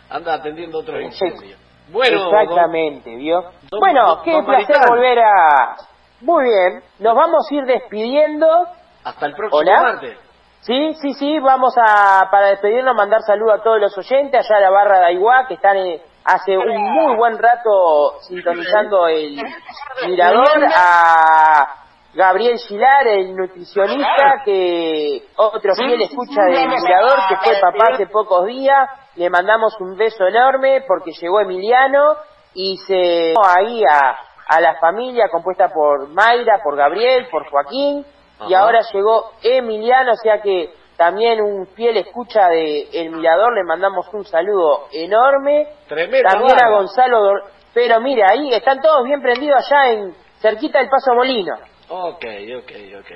anda 0.08 0.34
atendiendo 0.34 0.78
otros 0.78 1.02
incendios. 1.02 1.58
Bueno, 1.90 2.30
exactamente, 2.30 3.14
vio. 3.16 3.44
bueno, 3.78 4.22
qué 4.22 4.42
placer 4.44 4.76
volver 4.88 5.18
a. 5.18 5.76
Muy 6.20 6.44
bien, 6.44 6.82
nos 6.98 7.14
vamos 7.14 7.46
a 7.50 7.54
ir 7.54 7.64
despidiendo. 7.64 8.46
Hasta 9.04 9.26
el 9.26 9.34
próximo 9.34 9.62
martes. 9.64 10.18
Sí, 10.60 10.92
sí, 11.00 11.14
sí, 11.14 11.38
vamos 11.38 11.72
a, 11.78 12.28
para 12.30 12.48
despedirnos, 12.48 12.94
mandar 12.94 13.22
saludos 13.22 13.60
a 13.60 13.62
todos 13.62 13.80
los 13.80 13.96
oyentes, 13.96 14.44
allá 14.44 14.58
a 14.58 14.60
la 14.60 14.70
barra 14.70 14.98
de 14.98 15.06
Aiguá, 15.06 15.46
que 15.46 15.54
están 15.54 15.76
hace 16.24 16.58
un 16.58 16.92
muy 16.92 17.16
buen 17.16 17.38
rato 17.38 18.18
sintonizando 18.22 19.06
el 19.06 19.40
mirador, 20.06 20.64
a 20.76 21.77
Gabriel 22.14 22.58
Gilar, 22.58 23.06
el 23.06 23.36
nutricionista, 23.36 24.42
que 24.44 25.22
otro 25.36 25.74
fiel 25.74 26.02
escucha 26.02 26.42
del 26.44 26.68
mirador, 26.68 27.18
que 27.28 27.36
fue 27.44 27.60
papá 27.60 27.92
hace 27.92 28.06
pocos 28.06 28.46
días, 28.46 28.88
le 29.16 29.28
mandamos 29.30 29.74
un 29.80 29.96
beso 29.96 30.26
enorme 30.26 30.84
porque 30.86 31.12
llegó 31.12 31.40
Emiliano 31.40 32.16
y 32.54 32.76
se 32.78 33.34
ahí 33.46 33.82
a, 33.84 34.18
a 34.48 34.60
la 34.60 34.76
familia 34.76 35.28
compuesta 35.30 35.68
por 35.68 36.08
Mayra, 36.08 36.60
por 36.62 36.76
Gabriel, 36.76 37.28
por 37.30 37.48
Joaquín, 37.50 38.04
y 38.48 38.54
ahora 38.54 38.80
llegó 38.92 39.32
Emiliano, 39.42 40.12
o 40.12 40.16
sea 40.16 40.40
que 40.40 40.72
también 40.96 41.40
un 41.40 41.66
fiel 41.68 41.96
escucha 41.98 42.48
de 42.48 42.88
El 42.92 43.10
Mirador, 43.10 43.54
le 43.54 43.64
mandamos 43.64 44.06
un 44.12 44.24
saludo 44.24 44.88
enorme. 44.92 45.68
Tremendo. 45.86 46.28
También 46.28 46.58
a 46.60 46.70
Gonzalo, 46.70 47.34
pero 47.72 48.00
mire, 48.00 48.22
ahí 48.28 48.52
están 48.52 48.80
todos 48.80 49.04
bien 49.04 49.20
prendidos 49.20 49.64
allá 49.70 49.92
en 49.92 50.14
cerquita 50.40 50.80
del 50.80 50.88
Paso 50.88 51.14
Molino. 51.14 51.54
Ok, 51.88 52.24
ok, 52.58 52.72
ok. 53.00 53.10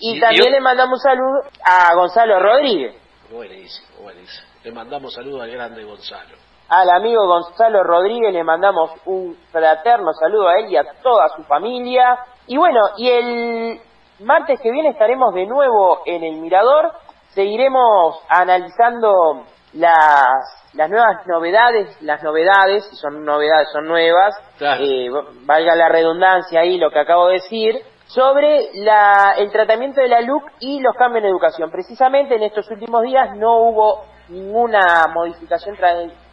Y, 0.00 0.20
también 0.20 0.52
le 0.52 0.60
mandamos 0.60 1.00
un 1.04 1.10
saludo 1.10 1.42
a 1.64 1.94
Gonzalo 1.94 2.40
Rodríguez. 2.40 2.94
Buenísimo, 3.30 4.02
buenísimo. 4.02 4.46
Le 4.62 4.72
mandamos 4.72 5.14
saludo 5.14 5.42
al 5.42 5.50
grande 5.50 5.84
Gonzalo. 5.84 6.36
Al 6.68 6.90
amigo 6.90 7.26
Gonzalo 7.26 7.82
Rodríguez 7.82 8.32
le 8.32 8.44
mandamos 8.44 8.92
un 9.06 9.36
fraterno 9.50 10.12
saludo 10.12 10.48
a 10.48 10.58
él 10.58 10.70
y 10.70 10.76
a 10.76 10.84
toda 11.02 11.28
su 11.36 11.42
familia. 11.44 12.18
Y 12.46 12.56
bueno, 12.56 12.80
y 12.96 13.08
el 13.08 13.80
martes 14.20 14.60
que 14.60 14.70
viene 14.70 14.90
estaremos 14.90 15.34
de 15.34 15.46
nuevo 15.46 16.00
en 16.06 16.24
el 16.24 16.36
Mirador. 16.36 16.92
Seguiremos 17.30 18.20
analizando 18.28 19.44
las, 19.74 20.72
las 20.74 20.90
nuevas 20.90 21.26
novedades, 21.26 22.00
las 22.02 22.22
novedades, 22.22 22.86
si 22.88 22.96
son 22.96 23.24
novedades, 23.24 23.68
son 23.72 23.86
nuevas, 23.86 24.34
eh, 24.60 25.08
valga 25.44 25.74
la 25.74 25.88
redundancia 25.88 26.60
ahí 26.60 26.78
lo 26.78 26.90
que 26.90 26.98
acabo 26.98 27.28
de 27.28 27.34
decir, 27.34 27.82
sobre 28.08 28.70
la, 28.74 29.34
el 29.36 29.50
tratamiento 29.52 30.00
de 30.00 30.08
la 30.08 30.20
LUC 30.22 30.42
y 30.60 30.80
los 30.80 30.94
cambios 30.96 31.24
en 31.24 31.30
educación. 31.30 31.70
Precisamente 31.70 32.34
en 32.34 32.42
estos 32.42 32.68
últimos 32.70 33.02
días 33.02 33.36
no 33.36 33.58
hubo 33.60 34.04
ninguna 34.28 35.06
modificación 35.14 35.76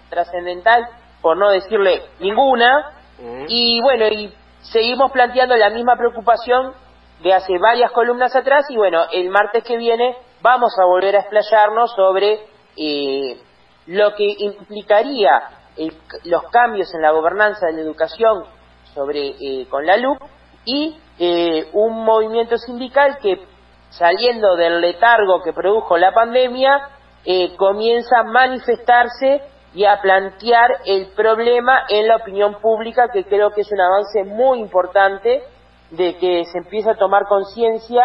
trascendental, 0.10 0.88
por 1.22 1.38
no 1.38 1.50
decirle 1.52 2.02
ninguna, 2.20 2.92
mm. 3.20 3.46
y 3.48 3.82
bueno, 3.82 4.08
y 4.08 4.34
seguimos 4.62 5.12
planteando 5.12 5.56
la 5.58 5.70
misma 5.70 5.96
preocupación 5.98 6.74
de 7.22 7.34
hace 7.34 7.58
varias 7.60 7.92
columnas 7.92 8.36
atrás 8.36 8.66
y 8.70 8.78
bueno, 8.78 9.04
el 9.12 9.30
martes 9.30 9.64
que 9.64 9.78
viene 9.78 10.16
vamos 10.42 10.74
a 10.82 10.86
volver 10.86 11.16
a 11.16 11.20
explayarnos 11.20 11.92
sobre 11.94 12.40
eh, 12.78 13.38
lo 13.88 14.14
que 14.16 14.28
implicaría 14.40 15.50
los 16.24 16.44
cambios 16.52 16.94
en 16.94 17.02
la 17.02 17.12
gobernanza 17.12 17.68
de 17.68 17.74
la 17.74 17.82
educación 17.82 18.46
sobre 18.94 19.36
eh, 19.40 19.68
con 19.70 19.86
la 19.86 19.98
LUC 19.98 20.22
y 20.66 20.98
eh, 21.20 21.70
un 21.74 22.04
movimiento 22.04 22.58
sindical 22.58 23.18
que 23.22 23.40
saliendo 23.90 24.56
del 24.56 24.82
letargo 24.82 25.42
que 25.44 25.54
produjo 25.54 25.98
la 25.98 26.14
pandemia 26.14 26.90
comienza 27.58 28.20
a 28.20 28.24
manifestarse 28.24 29.42
y 29.74 29.84
a 29.84 30.00
plantear 30.02 30.70
el 30.86 31.08
problema 31.16 31.86
en 31.90 32.08
la 32.08 32.18
opinión 32.18 32.60
pública 32.62 33.10
que 33.12 33.26
creo 33.26 33.52
que 33.52 33.62
es 33.62 33.72
un 33.72 33.82
avance 33.82 34.24
muy 34.24 34.60
importante 34.60 35.44
de 35.92 36.18
que 36.18 36.46
se 36.46 36.60
empiece 36.60 36.90
a 36.90 36.96
tomar 36.96 37.26
conciencia 37.28 38.04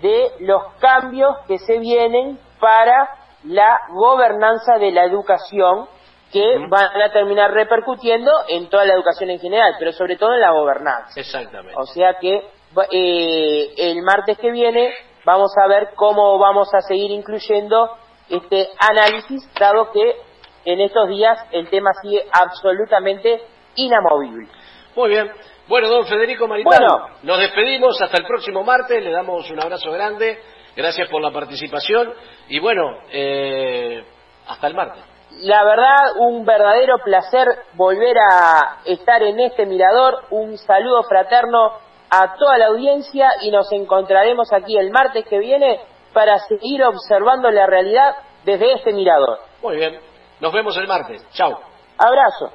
de 0.00 0.32
los 0.40 0.62
cambios 0.80 1.36
que 1.46 1.58
se 1.58 1.78
vienen 1.78 2.38
para 2.58 3.10
la 3.44 3.80
gobernanza 3.90 4.78
de 4.78 4.92
la 4.92 5.04
educación 5.04 5.86
que 6.32 6.58
van 6.68 7.02
a 7.02 7.12
terminar 7.12 7.52
repercutiendo 7.52 8.30
en 8.48 8.68
toda 8.68 8.84
la 8.84 8.94
educación 8.94 9.30
en 9.30 9.40
general, 9.40 9.74
pero 9.78 9.92
sobre 9.92 10.16
todo 10.16 10.34
en 10.34 10.40
la 10.40 10.52
gobernanza. 10.52 11.18
Exactamente. 11.18 11.74
O 11.76 11.86
sea 11.86 12.14
que 12.20 12.48
eh, 12.92 13.74
el 13.76 14.02
martes 14.02 14.38
que 14.38 14.50
viene 14.50 14.92
vamos 15.24 15.52
a 15.62 15.68
ver 15.68 15.90
cómo 15.96 16.38
vamos 16.38 16.72
a 16.72 16.80
seguir 16.80 17.10
incluyendo 17.10 17.96
este 18.28 18.68
análisis, 18.78 19.42
dado 19.58 19.90
que 19.92 20.16
en 20.64 20.80
estos 20.80 21.08
días 21.08 21.38
el 21.52 21.68
tema 21.68 21.90
sigue 22.00 22.24
absolutamente 22.32 23.42
inamovible. 23.74 24.48
Muy 24.94 25.08
bien. 25.10 25.30
Bueno, 25.66 25.88
don 25.88 26.06
Federico 26.06 26.48
Maritano, 26.48 27.08
nos 27.22 27.38
despedimos 27.38 28.00
hasta 28.02 28.18
el 28.18 28.24
próximo 28.24 28.64
martes, 28.64 29.02
le 29.02 29.10
damos 29.10 29.48
un 29.50 29.60
abrazo 29.60 29.90
grande. 29.92 30.38
Gracias 30.76 31.08
por 31.08 31.20
la 31.20 31.30
participación 31.30 32.12
y 32.48 32.58
bueno, 32.58 32.98
eh, 33.10 34.04
hasta 34.46 34.66
el 34.66 34.74
martes. 34.74 35.09
La 35.42 35.64
verdad, 35.64 36.16
un 36.18 36.44
verdadero 36.44 36.98
placer 36.98 37.46
volver 37.74 38.16
a 38.18 38.80
estar 38.84 39.22
en 39.22 39.40
este 39.40 39.64
mirador. 39.64 40.24
Un 40.30 40.58
saludo 40.58 41.02
fraterno 41.04 41.72
a 42.10 42.34
toda 42.34 42.58
la 42.58 42.66
audiencia 42.66 43.30
y 43.42 43.50
nos 43.50 43.70
encontraremos 43.72 44.52
aquí 44.52 44.76
el 44.76 44.90
martes 44.90 45.24
que 45.26 45.38
viene 45.38 45.80
para 46.12 46.38
seguir 46.40 46.82
observando 46.84 47.50
la 47.50 47.66
realidad 47.66 48.16
desde 48.44 48.72
este 48.74 48.92
mirador. 48.92 49.38
Muy 49.62 49.76
bien, 49.76 49.98
nos 50.40 50.52
vemos 50.52 50.76
el 50.76 50.86
martes. 50.86 51.26
Chao. 51.32 51.58
Abrazo. 51.96 52.50